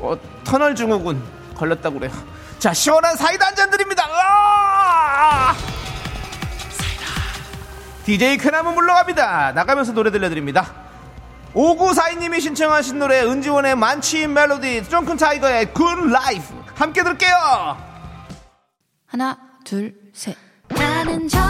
어, 0.00 0.16
터널 0.44 0.74
증후군 0.74 1.22
걸렸다고 1.56 1.98
그래요. 1.98 2.12
자, 2.58 2.72
시원한 2.72 3.16
사이다 3.16 3.46
한 3.46 3.54
잔 3.54 3.70
드립니다. 3.70 4.06
으아! 4.08 5.54
DJ 8.04 8.38
쾌남은 8.38 8.74
물러갑니다. 8.74 9.52
나가면서 9.52 9.92
노래 9.92 10.10
들려드립니다. 10.10 10.72
5942님이 11.54 12.40
신청하신 12.40 12.98
노래 12.98 13.22
은지원의 13.22 13.74
만취 13.76 14.26
in 14.26 14.41
Melody 14.41 14.84
드렁큰 14.84 15.16
타이거의 15.16 15.72
Good 15.72 15.82
Life 16.10 16.44
함께 16.74 17.02
들을게요. 17.02 17.76
하나, 19.06 19.38
둘, 19.64 19.94
셋. 20.12 20.36
나는 20.68 21.26
정 21.28 21.45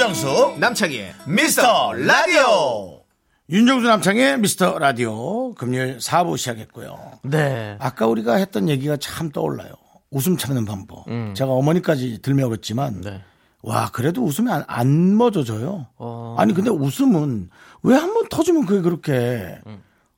윤정수 0.00 0.56
남창희의 0.58 1.12
미스터 1.26 1.92
라디오 1.92 3.02
윤정수 3.50 3.86
남창의 3.86 4.38
미스터 4.38 4.78
라디오 4.78 5.52
금요일 5.52 5.98
4부 5.98 6.38
시작했고요. 6.38 7.18
네. 7.24 7.76
아까 7.78 8.06
우리가 8.06 8.36
했던 8.36 8.70
얘기가 8.70 8.96
참 8.96 9.28
떠올라요. 9.30 9.72
웃음 10.10 10.38
참는 10.38 10.64
방법. 10.64 11.04
제가 11.34 11.50
어머니까지 11.52 12.22
들먹었지만 12.22 12.94
음. 12.94 13.00
네. 13.02 13.22
와 13.62 13.90
그래도 13.92 14.22
웃음이 14.24 14.50
안, 14.50 14.64
안 14.68 14.88
멎어져요. 15.16 15.88
어. 15.98 16.34
아니 16.38 16.54
근데 16.54 16.70
웃음은 16.70 17.50
왜 17.82 17.94
한 17.98 18.14
번 18.14 18.26
터지면 18.30 18.64
그게 18.64 18.80
그렇게 18.80 19.60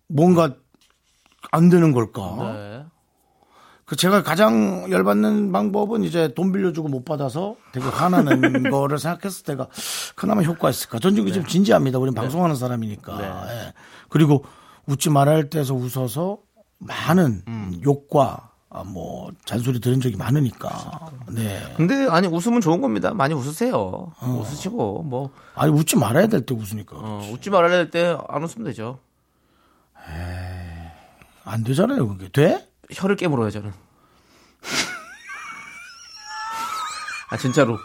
뭔가 0.06 0.54
안 1.50 1.70
되는 1.70 1.90
걸까? 1.90 2.52
네. 2.54 2.84
그 3.92 3.96
제가 3.96 4.22
가장 4.22 4.90
열받는 4.90 5.52
방법은 5.52 6.02
이제 6.02 6.32
돈 6.32 6.50
빌려주고 6.50 6.88
못 6.88 7.04
받아서 7.04 7.56
되게 7.72 7.84
화나는 7.86 8.70
거를 8.72 8.98
생각했을 8.98 9.44
때가 9.44 9.66
그나마 10.16 10.40
효과 10.40 10.70
있을까. 10.70 10.98
전 10.98 11.14
지금 11.14 11.30
좀 11.30 11.44
진지합니다. 11.44 11.98
우린 11.98 12.14
방송하는 12.14 12.56
사람이니까. 12.56 13.16
네. 13.18 13.24
예. 13.66 13.72
그리고 14.08 14.46
웃지 14.86 15.10
말아야 15.10 15.36
할 15.36 15.50
때서 15.50 15.74
웃어서 15.74 16.38
많은 16.78 17.42
음. 17.46 17.80
욕과 17.84 18.52
아, 18.70 18.82
뭐 18.82 19.30
잔소리 19.44 19.78
들은 19.78 20.00
적이 20.00 20.16
많으니까. 20.16 21.10
네. 21.30 21.60
근데 21.76 22.06
아니 22.08 22.28
웃으면 22.28 22.62
좋은 22.62 22.80
겁니다. 22.80 23.12
많이 23.12 23.34
웃으세요. 23.34 24.10
웃으시고 24.22 25.02
뭐 25.02 25.32
아니 25.54 25.70
웃지 25.70 25.98
말아야 25.98 26.28
될 26.28 26.46
때 26.46 26.54
웃으니까 26.54 26.96
어, 26.96 27.28
웃지 27.30 27.50
말아야 27.50 27.68
될 27.84 27.90
때 27.90 28.16
안 28.26 28.42
웃으면 28.42 28.64
되죠. 28.68 29.00
안 31.44 31.62
되잖아요. 31.62 32.08
그게 32.08 32.30
돼? 32.30 32.71
혀를 32.94 33.16
깨물어요 33.16 33.50
저는. 33.50 33.72
아 37.30 37.36
진짜로 37.36 37.78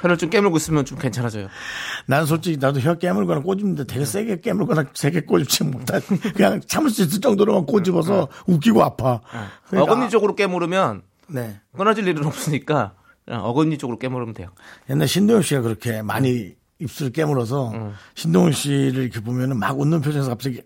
혀를 0.00 0.16
좀 0.16 0.30
깨물고 0.30 0.56
있으면 0.58 0.84
좀 0.84 0.96
괜찮아져요. 0.98 1.48
난 2.06 2.24
솔직히 2.24 2.56
나도 2.56 2.78
혀 2.80 2.94
깨물거나 2.94 3.40
꼬집는데 3.40 3.84
되게 3.84 4.04
세게 4.04 4.40
깨물거나 4.40 4.84
세게 4.94 5.22
꼬집지 5.22 5.64
못한 5.64 6.00
그냥 6.34 6.60
참을 6.66 6.90
수 6.90 7.02
있을 7.02 7.20
정도로만 7.20 7.66
꼬집어서 7.66 8.28
웃기고 8.46 8.82
아파. 8.84 9.20
그러니까 9.68 9.92
어금니 9.92 10.10
쪽으로 10.10 10.36
깨물으면 10.36 11.02
네. 11.26 11.60
끊어질 11.76 12.06
일은 12.06 12.24
없으니까 12.24 12.94
어금니 13.28 13.76
쪽으로 13.78 13.98
깨물으면 13.98 14.34
돼요. 14.34 14.50
옛날 14.88 15.08
신동엽 15.08 15.44
씨가 15.44 15.62
그렇게 15.62 16.00
많이 16.02 16.54
입술을 16.78 17.10
깨물어서 17.10 17.92
신동엽 18.14 18.54
씨를 18.54 19.02
이렇게 19.02 19.20
보면은 19.20 19.58
막 19.58 19.78
웃는 19.78 20.00
표정에서 20.00 20.28
갑자기 20.28 20.62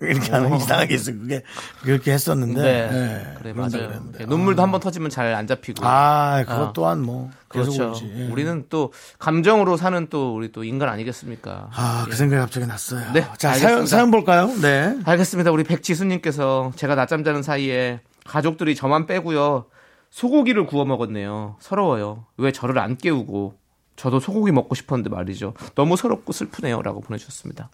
이렇게 0.00 0.32
하는 0.32 0.56
이상하게 0.56 0.94
있어. 0.94 1.12
그게 1.12 1.42
그렇게 1.82 2.12
했었는데. 2.12 2.62
네, 2.62 2.88
예, 2.92 3.38
그래 3.38 3.52
맞아요. 3.52 3.70
그랬는데. 3.70 4.26
눈물도 4.26 4.62
한번 4.62 4.80
터지면 4.80 5.10
잘 5.10 5.30
안 5.30 5.46
잡히고. 5.46 5.86
아, 5.86 6.42
그것 6.46 6.68
아. 6.68 6.72
또한 6.72 7.00
뭐. 7.00 7.30
그렇죠. 7.48 7.94
예. 8.16 8.28
우리는 8.28 8.64
또 8.68 8.92
감정으로 9.18 9.76
사는 9.76 10.06
또 10.10 10.34
우리 10.34 10.52
또 10.52 10.64
인간 10.64 10.88
아니겠습니까? 10.88 11.70
아, 11.72 12.06
그 12.08 12.14
생각이 12.16 12.40
갑자기 12.40 12.66
났어요. 12.66 13.12
네, 13.12 13.22
자, 13.38 13.50
알겠습니다. 13.50 13.58
사연, 13.68 13.86
사연 13.86 14.10
볼까요? 14.10 14.46
네. 14.60 14.96
알겠습니다. 15.04 15.50
우리 15.50 15.64
백지수님께서 15.64 16.72
제가 16.76 16.94
낮잠 16.94 17.24
자는 17.24 17.42
사이에 17.42 18.00
가족들이 18.24 18.74
저만 18.74 19.06
빼고요. 19.06 19.66
소고기를 20.10 20.66
구워 20.66 20.84
먹었네요. 20.84 21.56
서러워요. 21.60 22.26
왜 22.36 22.50
저를 22.52 22.78
안 22.78 22.96
깨우고 22.96 23.54
저도 24.00 24.18
소고기 24.18 24.50
먹고 24.50 24.74
싶었는데 24.74 25.10
말이죠. 25.10 25.52
너무 25.74 25.94
서럽고 25.94 26.32
슬프네요라고 26.32 27.02
보내주셨습니다. 27.02 27.68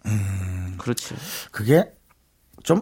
그렇지. 0.77 1.15
그게 1.51 1.89
좀 2.63 2.81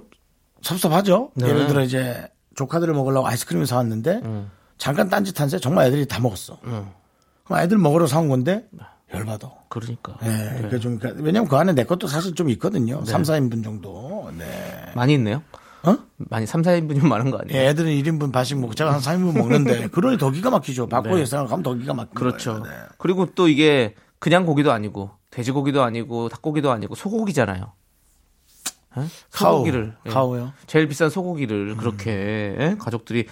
섭섭하죠. 0.64 1.32
네. 1.36 1.50
예를 1.50 1.68
들어 1.68 1.84
이제 1.84 2.28
조카들을 2.56 2.92
먹으려고 2.96 3.28
아이스크림을 3.28 3.68
사왔는데 3.68 4.22
음. 4.24 4.50
잠깐 4.80 5.10
딴짓한 5.10 5.50
새 5.50 5.60
정말 5.60 5.86
애들이 5.86 6.08
다 6.08 6.20
먹었어. 6.20 6.60
그럼 6.60 7.62
애들 7.62 7.78
먹으러 7.78 8.08
사온 8.08 8.30
건데 8.30 8.68
열받아. 9.14 9.52
그러니까 9.70 10.18
네, 10.24 10.50
그러니까 10.56 10.80
좀 10.80 10.98
그러니까 10.98 11.24
왜냐면 11.24 11.48
그 11.48 11.56
안에 11.56 11.74
내 11.74 11.84
것도 11.84 12.08
사실 12.08 12.34
좀 12.34 12.50
있거든요. 12.50 13.06
삼 13.06 13.24
3, 13.24 13.48
4인분 13.48 13.64
정도. 13.64 14.32
네. 14.36 14.92
많이 14.96 15.14
있네요. 15.14 15.44
어? 15.86 15.98
많이 16.18 16.46
3, 16.46 16.62
4인분이면 16.62 17.06
많은 17.08 17.32
거 17.32 17.38
아니에요? 17.40 17.60
예, 17.62 17.68
애들은 17.70 17.92
1인분 17.92 18.32
반씩 18.32 18.60
먹고 18.60 18.74
제가 18.74 18.94
한 18.94 19.00
3인분 19.00 19.38
먹는데 19.38 19.88
그러니 19.94 20.18
더 20.18 20.32
기가 20.32 20.50
막히죠. 20.50 20.88
바꿔 20.88 21.20
예상을 21.20 21.48
가면 21.48 21.64
더 21.64 21.74
기가 21.74 21.94
막히죠. 21.94 22.16
그렇죠. 22.16 22.60
네. 22.64 22.70
그리고 22.98 23.28
또 23.36 23.48
이게 23.48 23.96
그냥 24.20 24.46
고기도 24.46 24.72
아니고 24.72 25.12
돼지고기도 25.32 25.84
아니고 25.84 26.30
닭고기도 26.30 26.72
아니고 26.72 26.96
소고기잖아요. 26.96 27.72
에? 28.98 29.02
카우. 29.32 29.54
소고기를 29.58 29.96
예. 30.06 30.10
카우 30.10 30.38
요? 30.38 30.54
제일 30.68 30.88
비싼 30.88 31.10
소고기를 31.10 31.76
그렇게 31.78 32.56
예? 32.58 32.76
가족들이 32.80 33.28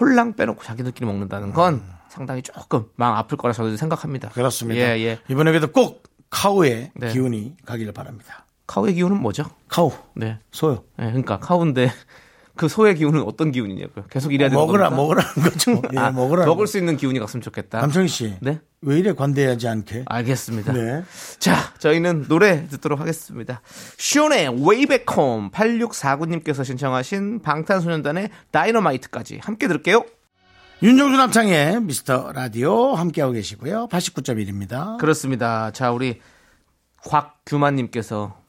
홀랑 0.00 0.36
빼놓고 0.36 0.62
자기들끼리 0.62 1.06
먹는다는 1.06 1.52
건 1.52 1.82
상당히 2.08 2.42
조금 2.42 2.86
마음 2.94 3.16
아플 3.16 3.36
거라 3.36 3.52
저도 3.52 3.76
생각합니다. 3.76 4.28
그렇습니다. 4.28 4.80
예, 4.80 5.00
예. 5.00 5.18
이번에도 5.28 5.72
꼭 5.72 6.04
카우의 6.30 6.92
네. 6.94 7.12
기운이 7.12 7.56
가기를 7.66 7.92
바랍니다. 7.92 8.46
카우의 8.72 8.94
기운은 8.94 9.20
뭐죠? 9.20 9.44
카우, 9.68 9.92
네. 10.14 10.38
소요. 10.50 10.82
예, 10.98 11.04
그러니까 11.04 11.38
카우인데 11.38 11.92
그 12.56 12.68
소의 12.68 12.94
기운은 12.94 13.20
어떤 13.22 13.52
기운이냐고요? 13.52 14.06
계속 14.08 14.32
일해야 14.32 14.48
되는 14.48 14.58
먹으라, 14.58 14.88
겁니까? 14.88 15.02
먹으라는 15.02 15.32
거죠. 15.34 15.82
예, 15.92 15.98
아, 15.98 16.10
먹으라. 16.10 16.46
먹을 16.46 16.66
수 16.66 16.78
있는 16.78 16.96
기운이 16.96 17.18
갔으면 17.18 17.42
좋겠다. 17.42 17.82
남창희 17.82 18.08
씨. 18.08 18.34
네. 18.40 18.60
왜 18.80 18.98
이래 18.98 19.12
관대하지 19.12 19.68
않게? 19.68 20.04
알겠습니다. 20.06 20.72
네. 20.72 21.04
자, 21.38 21.74
저희는 21.80 22.28
노래 22.28 22.66
듣도록 22.68 22.98
하겠습니다. 22.98 23.60
쇼의 23.98 24.66
웨이백홈 24.66 25.50
8649님께서 25.50 26.64
신청하신 26.64 27.42
방탄소년단의 27.42 28.30
다이너마이트까지 28.52 29.40
함께 29.42 29.68
들을게요. 29.68 30.02
윤정수 30.82 31.18
남창의 31.18 31.82
미스터 31.82 32.32
라디오 32.32 32.94
함께하고 32.94 33.34
계시고요. 33.34 33.88
89.1입니다. 33.90 34.96
그렇습니다. 34.96 35.72
자, 35.72 35.92
우리 35.92 36.20
곽규만님께서 37.04 38.41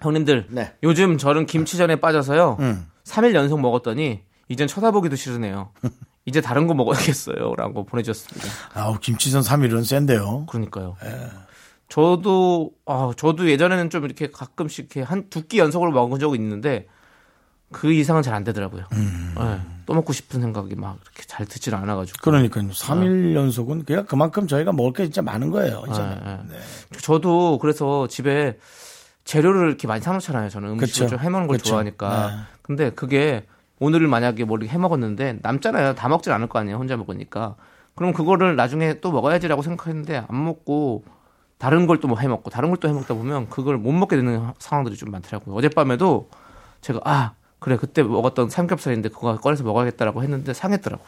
형님들 0.00 0.46
네. 0.50 0.74
요즘 0.82 1.18
저는 1.18 1.46
김치전에 1.46 1.96
빠져서요. 1.96 2.56
음. 2.60 2.86
3일 3.04 3.34
연속 3.34 3.60
먹었더니 3.60 4.20
이젠 4.48 4.66
쳐다보기도 4.68 5.16
싫으네요. 5.16 5.70
이제 6.24 6.40
다른 6.40 6.66
거 6.66 6.74
먹어야겠어요. 6.74 7.54
라고 7.56 7.84
보내주셨습니다. 7.86 8.48
아우, 8.74 8.98
김치전 8.98 9.40
3일은 9.42 9.84
센데요. 9.84 10.46
그러니까요. 10.46 10.96
예. 11.04 11.28
저도 11.88 12.70
아 12.84 13.12
저도 13.16 13.48
예전에는 13.50 13.88
좀 13.88 14.04
이렇게 14.04 14.30
가끔씩 14.30 14.86
이렇게 14.94 15.00
한 15.02 15.30
두 15.30 15.46
끼 15.48 15.58
연속으로 15.58 15.90
먹은 15.90 16.18
적이 16.18 16.36
있는데 16.36 16.86
그 17.72 17.92
이상은 17.92 18.20
잘 18.22 18.34
안 18.34 18.44
되더라고요. 18.44 18.84
음. 18.92 19.34
예, 19.40 19.60
또 19.86 19.94
먹고 19.94 20.12
싶은 20.12 20.40
생각이 20.42 20.74
막 20.74 20.98
이렇게 21.02 21.22
잘 21.26 21.46
드질 21.46 21.74
않아가지고. 21.74 22.18
그러니까요. 22.22 22.68
3일 22.68 23.34
연속은 23.34 23.84
그냥 23.86 24.04
그만큼 24.06 24.46
저희가 24.46 24.72
먹을 24.72 24.92
게 24.92 25.04
진짜 25.04 25.22
많은 25.22 25.50
거예요. 25.50 25.82
이제. 25.90 26.02
예, 26.02 26.38
예. 26.54 26.98
저도 27.00 27.58
그래서 27.58 28.06
집에 28.06 28.58
재료를 29.28 29.68
이렇게 29.68 29.86
많이 29.86 30.00
사놓잖아요. 30.00 30.48
저는 30.48 30.70
음식을 30.70 30.86
그쵸. 30.88 31.06
좀 31.06 31.18
해먹는 31.18 31.48
걸 31.48 31.58
그쵸. 31.58 31.68
좋아하니까. 31.70 32.28
네. 32.28 32.36
근데 32.62 32.90
그게 32.90 33.44
오늘 33.78 34.08
만약에 34.08 34.44
뭐 34.44 34.56
이렇게 34.56 34.72
해먹었는데 34.72 35.40
남잖아요. 35.42 35.94
다 35.96 36.08
먹진 36.08 36.32
않을 36.32 36.46
거 36.48 36.58
아니에요. 36.58 36.78
혼자 36.78 36.96
먹으니까. 36.96 37.54
그럼 37.94 38.14
그거를 38.14 38.56
나중에 38.56 39.00
또 39.00 39.12
먹어야지라고 39.12 39.60
생각했는데 39.62 40.24
안 40.26 40.44
먹고 40.44 41.04
다른 41.58 41.86
걸 41.86 41.98
또 42.00 42.08
뭐 42.08 42.18
해먹고 42.18 42.48
다른 42.48 42.70
걸 42.70 42.78
또 42.80 42.88
해먹다 42.88 43.12
보면 43.12 43.50
그걸 43.50 43.76
못 43.76 43.92
먹게 43.92 44.16
되는 44.16 44.50
상황들이 44.58 44.96
좀 44.96 45.10
많더라고요. 45.10 45.54
어젯밤에도 45.56 46.30
제가 46.80 47.00
아 47.04 47.32
그래 47.58 47.76
그때 47.76 48.02
먹었던 48.02 48.48
삼겹살인데 48.48 49.10
그거 49.10 49.36
꺼내서 49.36 49.62
먹어야겠다라고 49.62 50.22
했는데 50.22 50.54
상했더라고. 50.54 51.04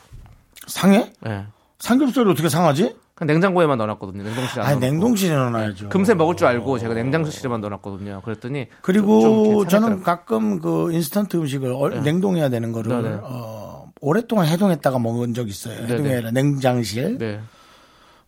상해? 0.66 1.10
예. 1.26 1.46
삼겹살이 1.78 2.28
어떻게 2.30 2.50
상하지? 2.50 2.96
냉장고에만 3.26 3.78
넣어놨거든요. 3.78 4.22
냉동실에 4.22 4.62
안 4.62 4.68
넣어놓고. 4.68 4.80
냉동실에 4.86 5.34
넣어놔야죠. 5.34 5.88
금세 5.90 6.14
먹을 6.14 6.36
줄 6.36 6.46
알고 6.46 6.78
제가 6.78 6.94
냉장실에만 6.94 7.60
넣어놨거든요. 7.60 8.22
그랬더니 8.24 8.66
좀 8.66 8.78
그리고 8.82 9.20
이렇게 9.20 9.68
저는 9.70 9.88
상했더라고요. 9.88 10.02
가끔 10.04 10.60
그 10.60 10.92
인스턴트 10.92 11.36
음식을 11.36 11.72
얼- 11.72 12.02
냉동해야 12.02 12.48
되는 12.48 12.72
거를 12.72 13.02
네, 13.02 13.08
네. 13.10 13.18
어, 13.22 13.90
오랫동안 14.00 14.46
해동했다가 14.46 14.98
먹은 14.98 15.34
적 15.34 15.48
있어요. 15.48 15.76
네, 15.78 15.82
해동이 15.92 16.08
네. 16.08 16.14
아니라 16.14 16.30
냉장실. 16.30 17.18
네. 17.18 17.40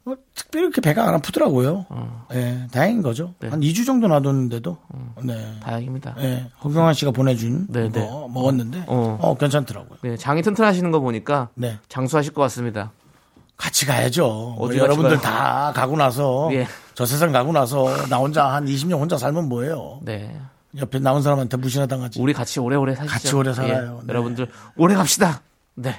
뭐 0.04 0.16
특별히 0.34 0.64
이렇게 0.66 0.80
배가 0.80 1.06
안 1.06 1.14
아프더라고요. 1.14 1.86
예, 2.34 2.66
다행인 2.72 3.02
거죠. 3.02 3.34
네. 3.38 3.46
한 3.48 3.60
2주 3.60 3.86
정도 3.86 4.08
놔뒀는데도. 4.08 4.76
네. 5.22 5.54
다행입니다. 5.62 6.16
예, 6.18 6.46
허경환 6.64 6.92
씨가 6.94 7.12
보내준 7.12 7.68
네, 7.70 7.88
거 7.88 8.00
네. 8.00 8.00
먹었는데, 8.34 8.84
어. 8.88 9.16
어. 9.20 9.34
괜찮더라고요. 9.36 9.98
네, 10.02 10.16
장이 10.16 10.42
튼튼하시는 10.42 10.90
거 10.90 10.98
보니까 10.98 11.50
네. 11.54 11.78
장수하실 11.88 12.32
것 12.32 12.42
같습니다. 12.42 12.90
같이 13.56 13.86
가야죠. 13.86 14.26
뭐 14.26 14.66
어디 14.66 14.78
같이 14.78 14.78
여러분들 14.80 15.18
가요? 15.18 15.20
다 15.20 15.72
가고 15.74 15.96
나서, 15.96 16.48
예. 16.52 16.66
저 16.94 17.06
세상 17.06 17.32
가고 17.32 17.52
나서, 17.52 18.06
나 18.08 18.18
혼자 18.18 18.46
한 18.46 18.66
20년 18.66 18.98
혼자 18.98 19.16
살면 19.16 19.48
뭐예요? 19.48 20.00
네. 20.02 20.36
옆에 20.78 20.98
남은 20.98 21.22
사람한테 21.22 21.56
무신하당하지. 21.58 22.20
우리 22.20 22.32
같이 22.32 22.58
오래오래 22.58 22.94
사시죠. 22.94 23.12
같이 23.12 23.34
오래 23.36 23.52
살아요. 23.52 23.98
예, 24.02 24.06
네. 24.06 24.08
여러분들 24.08 24.48
오래 24.76 24.94
갑시다. 24.94 25.42
네. 25.74 25.94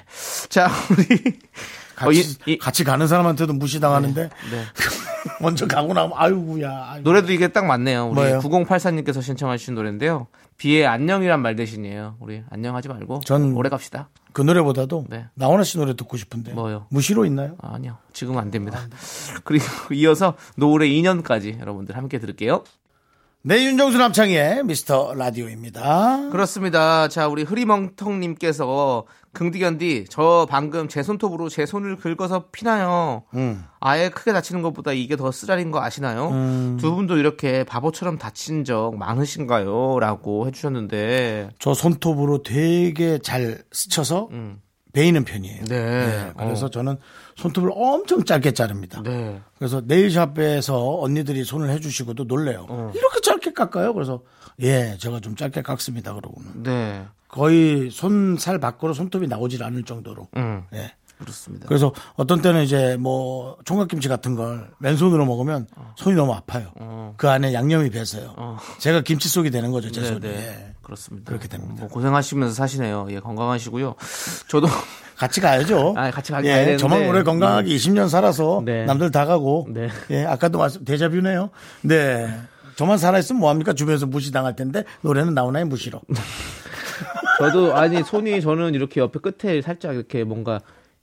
자, 0.48 0.68
우리 0.90 1.06
같이, 1.96 2.08
어, 2.08 2.12
이- 2.12 2.52
이- 2.52 2.58
같이 2.58 2.82
가는 2.84 3.06
사람한테도 3.06 3.52
무시당하는데, 3.54 4.22
네. 4.24 4.64
먼저 5.40 5.66
가고 5.66 5.94
나면, 5.94 6.12
아이고야. 6.16 6.86
아이고. 6.90 7.02
노래도 7.08 7.32
이게 7.32 7.48
딱 7.48 7.64
맞네요. 7.66 8.06
우리 8.06 8.14
뭐예요? 8.14 8.40
9084님께서 8.40 9.22
신청하신 9.22 9.74
노래인데요. 9.74 10.26
비의 10.58 10.86
안녕이란 10.86 11.40
말 11.40 11.56
대신이에요. 11.56 12.16
우리 12.20 12.42
안녕하지 12.50 12.88
말고 12.88 13.20
전- 13.24 13.54
오래 13.56 13.68
갑시다. 13.68 14.08
그 14.34 14.42
노래보다도, 14.42 15.06
네. 15.08 15.26
나훈아 15.34 15.62
씨 15.62 15.78
노래 15.78 15.94
듣고 15.94 16.16
싶은데. 16.16 16.52
뭐요? 16.52 16.86
무시로 16.90 17.24
있나요? 17.24 17.54
아, 17.62 17.74
아니요. 17.74 17.98
지금은 18.12 18.40
안 18.40 18.50
됩니다. 18.50 18.80
그리고 19.44 19.64
이어서 19.92 20.34
노을의 20.56 20.90
2년까지 20.90 21.58
여러분들 21.60 21.96
함께 21.96 22.18
들을게요. 22.18 22.64
네, 23.46 23.62
윤정수 23.66 23.98
남창희의 23.98 24.64
미스터 24.64 25.12
라디오입니다. 25.12 26.30
그렇습니다. 26.30 27.08
자, 27.08 27.28
우리 27.28 27.42
흐리멍텅님께서 27.42 29.04
긍디견디 29.34 30.06
저 30.08 30.46
방금 30.48 30.88
제 30.88 31.02
손톱으로 31.02 31.50
제 31.50 31.66
손을 31.66 31.96
긁어서 31.96 32.46
피나요. 32.52 33.24
음. 33.34 33.62
아예 33.80 34.08
크게 34.08 34.32
다치는 34.32 34.62
것보다 34.62 34.92
이게 34.92 35.16
더 35.16 35.30
쓰라린 35.30 35.70
거 35.70 35.82
아시나요? 35.82 36.30
음. 36.30 36.78
두 36.80 36.94
분도 36.94 37.18
이렇게 37.18 37.64
바보처럼 37.64 38.16
다친 38.16 38.64
적 38.64 38.96
많으신가요? 38.96 39.98
라고 40.00 40.46
해주셨는데 40.46 41.50
저 41.58 41.74
손톱으로 41.74 42.42
되게 42.44 43.18
잘 43.18 43.62
스쳐서 43.72 44.30
베이는 44.94 45.24
편이에요. 45.24 45.60
음. 45.60 45.64
네. 45.66 46.32
그래서 46.38 46.66
어. 46.66 46.70
저는 46.70 46.96
손톱을 47.36 47.70
엄청 47.74 48.24
짧게 48.24 48.52
자릅니다. 48.52 49.02
네. 49.02 49.40
그래서 49.58 49.82
네일샵에서 49.84 51.00
언니들이 51.00 51.44
손을 51.44 51.68
해주시고도 51.70 52.24
놀래요. 52.24 52.66
어. 52.68 52.92
이렇게 52.94 53.20
짧게 53.20 53.52
깎아요? 53.52 53.92
그래서 53.92 54.22
예, 54.60 54.96
제가 54.98 55.20
좀 55.20 55.34
짧게 55.36 55.62
깎습니다. 55.62 56.14
그러고는 56.14 56.62
네. 56.62 57.04
거의 57.28 57.90
손살 57.90 58.60
밖으로 58.60 58.94
손톱이 58.94 59.26
나오질 59.26 59.64
않을 59.64 59.82
정도로. 59.82 60.28
음. 60.36 60.62
예. 60.72 60.92
그렇습니다. 61.18 61.66
그래서 61.68 61.92
어떤 62.16 62.42
때는 62.42 62.62
이제 62.64 62.96
뭐 62.98 63.56
총각김치 63.64 64.08
같은 64.08 64.34
걸 64.34 64.70
맨손으로 64.78 65.24
먹으면 65.24 65.66
손이 65.96 66.16
너무 66.16 66.32
아파요. 66.32 67.14
그 67.16 67.28
안에 67.28 67.54
양념이 67.54 67.90
배서요. 67.90 68.34
어. 68.36 68.58
제가 68.78 69.02
김치 69.02 69.28
속이 69.28 69.50
되는 69.50 69.70
거죠, 69.70 69.90
제 69.90 70.00
네, 70.00 70.06
손이. 70.08 70.20
네. 70.20 70.28
예. 70.28 70.74
그렇습니다. 70.82 71.28
그렇게 71.28 71.48
됩니다. 71.48 71.74
뭐 71.80 71.88
고생하시면서 71.88 72.54
사시네요. 72.54 73.06
예, 73.10 73.20
건강하시고요. 73.20 73.94
저도 74.48 74.66
같이 75.16 75.40
가야죠. 75.40 75.94
아, 75.96 76.10
같이 76.10 76.32
가긴 76.32 76.50
예, 76.50 76.54
가야 76.54 76.64
되는데. 76.64 76.80
저만 76.80 77.08
오래 77.08 77.22
건강하게 77.22 77.74
20년 77.74 78.08
살아서 78.08 78.62
네. 78.64 78.84
남들 78.84 79.10
다 79.10 79.24
가고. 79.24 79.66
네. 79.70 79.88
예, 80.10 80.24
아까도 80.26 80.58
말씀, 80.58 80.84
데자뷰네요. 80.84 81.50
네. 81.82 82.38
저만 82.76 82.98
살아있으면 82.98 83.40
뭐합니까? 83.40 83.72
주변에서 83.72 84.06
무시당할 84.06 84.56
텐데, 84.56 84.84
노래는 85.02 85.32
나오나요? 85.32 85.64
무시로. 85.66 86.02
저도 87.38 87.76
아니 87.76 88.02
손이 88.02 88.40
저는 88.40 88.74
이렇게 88.74 89.00
옆에 89.00 89.18
끝에 89.18 89.60
살짝 89.60 89.94
이렇게 89.94 90.22
뭔가 90.24 90.60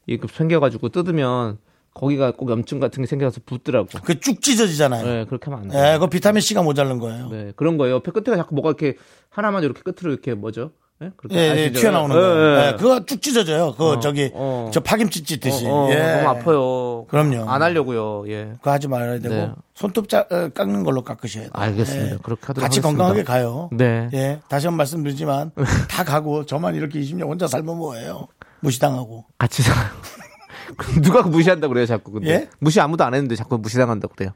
이렇게 0.08 0.28
생겨가지고 0.32 0.90
뜯으면 0.90 1.58
거기가 1.94 2.32
꼭 2.32 2.50
염증 2.50 2.80
같은 2.80 3.04
게 3.04 3.08
생겨서 3.08 3.42
붓더라고. 3.46 3.88
그 4.04 4.20
쭉 4.20 4.42
찢어지잖아요. 4.42 5.06
네, 5.06 5.26
그렇게 5.26 5.46
하면 5.52 5.60
안 5.60 5.68
돼요. 5.70 5.94
예, 5.94 5.98
그 5.98 6.08
비타민C가 6.08 6.64
모자른 6.64 7.00
거예요. 7.00 7.28
네, 7.30 7.52
그런 7.56 7.78
거예요. 7.78 7.96
옆에 7.96 8.12
끝에가 8.12 8.38
자꾸 8.38 8.56
뭐가 8.56 8.70
이렇게 8.70 8.96
하나만 9.30 9.64
이렇게 9.64 9.82
끝으로 9.82 10.12
이렇게 10.14 10.34
뭐죠? 10.34 10.72
예, 11.02 11.10
그렇게 11.18 11.36
예, 11.36 11.58
예? 11.66 11.72
튀어나오는 11.72 12.16
예, 12.16 12.20
거. 12.20 12.28
예. 12.28 12.68
예, 12.68 12.76
그거 12.78 13.04
쭉 13.06 13.22
찢어져요. 13.22 13.74
그, 13.76 13.84
어, 13.90 14.00
저기, 14.00 14.30
어. 14.36 14.70
저 14.72 14.80
파김치 14.82 15.24
찢듯이. 15.24 15.66
어, 15.66 15.88
어, 15.88 15.92
예. 15.92 15.96
너무 15.98 16.30
아파요. 16.30 17.06
그럼요. 17.10 17.50
안 17.50 17.64
하려고요. 17.64 18.26
예. 18.32 18.54
그거 18.60 18.70
하지 18.72 18.88
말아야 18.88 19.18
되고, 19.20 19.34
네. 19.34 19.52
손톱 19.74 20.08
짜, 20.08 20.28
어, 20.30 20.50
깎는 20.54 20.84
걸로 20.84 21.04
깎으셔야 21.04 21.46
돼요. 21.46 21.52
알겠습니다. 21.56 22.18
그렇게 22.22 22.46
하도록 22.46 22.64
같이 22.64 22.80
하겠습니다. 22.80 22.88
건강하게 22.88 23.24
가요. 23.24 23.70
네. 23.74 24.10
예, 24.14 24.40
다시 24.48 24.68
한 24.68 24.74
번 24.74 24.78
말씀드리지만, 24.78 25.52
다 25.90 26.04
가고, 26.04 26.46
저만 26.46 26.76
이렇게 26.76 27.00
20년 27.02 27.24
혼자 27.24 27.48
살면 27.48 27.78
뭐예요? 27.78 28.28
무시당하고. 28.62 29.26
같이. 29.38 29.64
그럼 30.78 31.02
누가 31.02 31.22
무시한다 31.24 31.68
그래요, 31.68 31.86
자꾸 31.86 32.12
근데. 32.12 32.30
예? 32.30 32.50
무시 32.60 32.80
아무도 32.80 33.04
안 33.04 33.14
했는데 33.14 33.36
자꾸 33.36 33.58
무시당한다 33.58 34.08
그래요. 34.08 34.32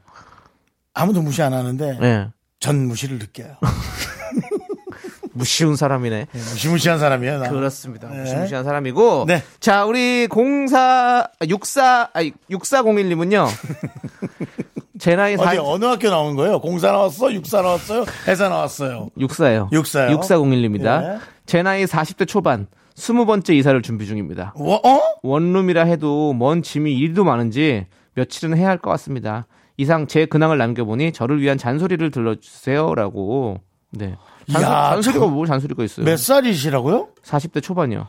아무도 0.94 1.22
무시 1.22 1.42
안 1.42 1.52
하는데, 1.52 1.98
예. 2.02 2.28
전 2.60 2.86
무시를 2.86 3.18
느껴요. 3.18 3.56
무시운 5.36 5.76
사람이네. 5.76 6.26
예, 6.34 6.38
무시무시한 6.38 6.98
사람이에요. 6.98 7.38
나. 7.38 7.48
그렇습니다. 7.50 8.08
무시무시한 8.08 8.64
사람이고. 8.64 9.24
네. 9.28 9.42
자, 9.60 9.84
우리 9.84 10.28
04, 10.28 11.28
64, 11.48 12.08
아니, 12.14 12.32
6401님은요. 12.50 13.46
제 14.98 15.14
나이 15.14 15.34
어디 15.34 15.44
40, 15.44 15.60
어느 15.62 15.84
학교 15.84 16.08
나온 16.08 16.36
거예요? 16.36 16.58
공사 16.58 16.90
나왔어? 16.90 17.30
육사 17.30 17.60
나왔어요? 17.60 18.06
회사 18.26 18.48
나왔어요? 18.48 19.10
64예요. 19.18 19.70
육사요? 19.70 20.18
6401입니다. 20.18 21.02
예. 21.02 21.18
제 21.44 21.62
나이 21.62 21.84
40대 21.84 22.26
초반, 22.26 22.66
20번째 22.96 23.50
이사를 23.54 23.80
준비 23.82 24.06
중입니다. 24.06 24.54
어? 24.56 24.74
어? 24.74 25.00
원룸이라 25.22 25.84
해도 25.84 26.32
먼 26.32 26.62
짐이 26.62 26.96
이리도 26.96 27.24
많은지 27.24 27.86
며칠은 28.14 28.56
해야 28.56 28.68
할 28.68 28.78
것 28.78 28.90
같습니다. 28.92 29.46
이상 29.76 30.06
제 30.06 30.24
근황을 30.24 30.56
남겨보니 30.58 31.12
저를 31.12 31.40
위한 31.40 31.58
잔소리를 31.58 32.10
들려주세요라고. 32.10 33.60
네. 33.92 34.16
잔소, 34.50 35.12
참. 35.12 35.34
뭘 35.34 35.46
잔소리가 35.46 35.84
있어요? 35.84 36.06
몇 36.06 36.18
살이시라고요? 36.18 37.08
40대 37.22 37.62
초반이요. 37.62 38.06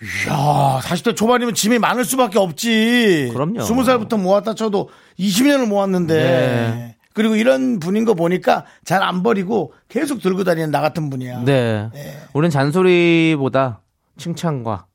이야, 0.00 0.80
40대 0.82 1.16
초반이면 1.16 1.54
짐이 1.54 1.80
많을 1.80 2.04
수밖에 2.04 2.38
없지. 2.38 3.30
그럼요. 3.32 3.58
20살부터 3.60 4.20
모았다 4.20 4.54
쳐도 4.54 4.90
20년을 5.18 5.66
모았는데. 5.66 6.14
네. 6.14 6.94
그리고 7.14 7.34
이런 7.34 7.80
분인 7.80 8.04
거 8.04 8.14
보니까 8.14 8.64
잘 8.84 9.02
안 9.02 9.24
버리고 9.24 9.72
계속 9.88 10.22
들고 10.22 10.44
다니는 10.44 10.70
나 10.70 10.80
같은 10.80 11.10
분이야. 11.10 11.42
네. 11.44 11.88
우리는 12.32 12.50
잔소리보다 12.50 13.80
칭찬과 14.18 14.86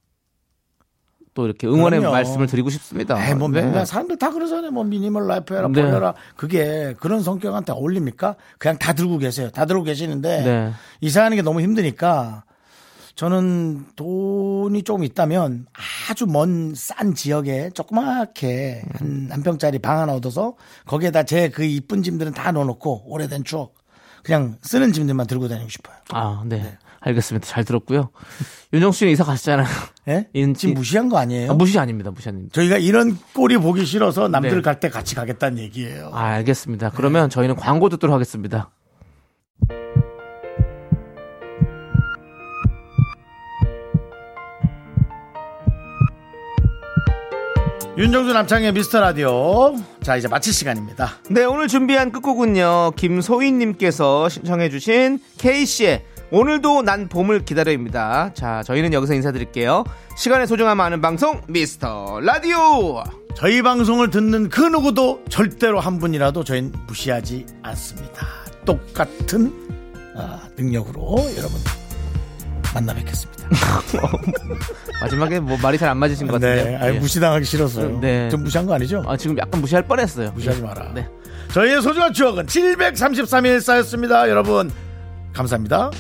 또 1.34 1.45
이렇게 1.45 1.65
응원의 1.65 1.99
그럼요. 1.99 2.13
말씀을 2.13 2.45
드리고 2.45 2.69
싶습니다. 2.69 3.17
에이, 3.28 3.34
뭐 3.34 3.47
네. 3.47 3.63
맨날 3.63 3.88
사람들 3.88 4.19
다 4.19 4.30
그러잖아요. 4.32 4.69
뭐 4.69 4.84
minimal 4.84 5.26
life 5.26 5.56
해라, 5.55 5.67
네. 5.67 5.82
버려라. 5.82 6.13
그게 6.36 6.93
그런 6.99 7.24
성격한테 7.24 7.71
어울립니까? 7.74 8.36
그냥 8.59 8.78
다 8.78 8.93
들고 8.93 9.17
계세요. 9.17 9.49
다 9.49 9.65
들고 9.65 9.84
계시는데 9.84 10.43
네. 10.43 10.71
이사하는 11.01 11.36
게 11.36 11.41
너무 11.41 11.61
힘드니까 11.61 12.43
저는 13.15 13.86
돈이 13.95 14.84
조금 14.84 15.03
있다면 15.03 15.65
아주 16.09 16.26
먼 16.28 16.74
싼 16.76 17.13
지역에 17.15 17.69
조그맣게 17.71 18.84
한, 18.93 19.28
한 19.32 19.43
평짜리 19.43 19.80
방 19.80 19.99
하나 19.99 20.13
얻어서 20.13 20.55
거기에다 20.86 21.24
제 21.24 21.49
그 21.49 21.63
이쁜 21.63 22.03
짐들은 22.03 22.34
다 22.34 22.51
넣어놓고 22.51 23.05
오래된 23.11 23.43
추억 23.43 23.76
그냥 24.24 24.57
쓰는 24.61 24.93
짐들만 24.93 25.28
들고 25.28 25.47
다니고 25.47 25.69
싶어요. 25.69 25.95
아, 26.11 26.43
네. 26.45 26.78
알겠습니다. 27.06 27.45
잘 27.47 27.64
들었고요. 27.66 28.10
윤정수 28.74 28.99
씨는 28.99 29.12
이사 29.14 29.24
가셨잖아요. 29.24 29.68
예? 30.08 30.28
인- 30.34 30.54
지금 30.54 30.74
무시한 30.76 31.10
거 31.10 31.18
아니에요? 31.18 31.51
아, 31.51 31.54
무시 31.54 31.78
아닙니다. 31.78 32.12
무시 32.12 32.30
아닙니다. 32.30 32.54
저희가 32.54 32.78
이런 32.78 33.18
꼴이 33.34 33.58
보기 33.58 33.86
싫어서 33.86 34.28
남들 34.28 34.56
네. 34.56 34.62
갈때 34.62 34.89
같이 34.89 35.16
가겠다는 35.16 35.60
얘기예요. 35.60 36.12
아, 36.14 36.24
알겠습니다. 36.36 36.91
그러면 36.95 37.30
저희는 37.30 37.56
광고 37.56 37.89
듣도록 37.89 38.14
하겠습니다. 38.14 38.72
윤정수 47.97 48.34
남창의 48.34 48.72
미스터 48.74 48.99
라디오. 49.01 49.76
자, 50.01 50.16
이제 50.18 50.28
마칠 50.28 50.51
시간입니다. 50.51 51.12
네, 51.30 51.43
오늘 51.45 51.68
준비한 51.68 52.12
끝곡은요. 52.12 52.93
김소희님께서 52.95 54.30
신청해주신 54.30 55.20
K씨의 55.38 56.04
오늘도 56.32 56.82
난 56.82 57.07
봄을 57.09 57.45
기다려입니다. 57.45 58.34
자, 58.34 58.63
저희는 58.63 58.93
여기서 58.93 59.13
인사드릴게요. 59.13 59.84
시간의 60.17 60.47
소중함 60.47 60.80
아는 60.82 61.01
방송, 61.01 61.41
미스터 61.47 62.19
라디오! 62.21 63.03
저희 63.36 63.61
방송을 63.61 64.09
듣는 64.09 64.49
그 64.49 64.61
누구도 64.61 65.24
절대로 65.30 65.80
한 65.80 65.99
분이라도 65.99 66.43
저희는 66.43 66.71
무시하지 66.88 67.45
않습니다. 67.63 68.26
똑같은 68.65 69.53
아, 70.15 70.47
능력으로 70.57 71.17
여러분 71.38 71.59
만나 72.74 72.93
뵙겠습니다. 72.93 73.34
마지막에 75.01 75.39
뭐 75.39 75.57
말이 75.61 75.78
잘 75.78 75.89
안 75.89 75.97
맞으신 75.97 76.28
것 76.28 76.34
같은데요. 76.34 76.65
네, 76.65 76.76
아유, 76.78 76.95
예. 76.95 76.99
무시당하기 76.99 77.45
싫었어요. 77.45 77.99
네. 77.99 78.30
좀 78.30 78.43
무시한 78.43 78.65
거 78.65 78.74
아니죠? 78.74 79.03
아, 79.07 79.17
지금 79.17 79.38
약간 79.38 79.61
무시할 79.61 79.84
뻔했어요. 79.86 80.32
무시하지 80.32 80.61
예. 80.61 80.65
마라. 80.65 80.91
네. 80.93 81.07
저희의 81.51 81.82
소중한 81.82 82.13
추억은 82.13 82.45
733일 82.47 83.61
쌓였습니다. 83.61 84.30
여러분, 84.30 84.71
감사합니다. 85.34 85.91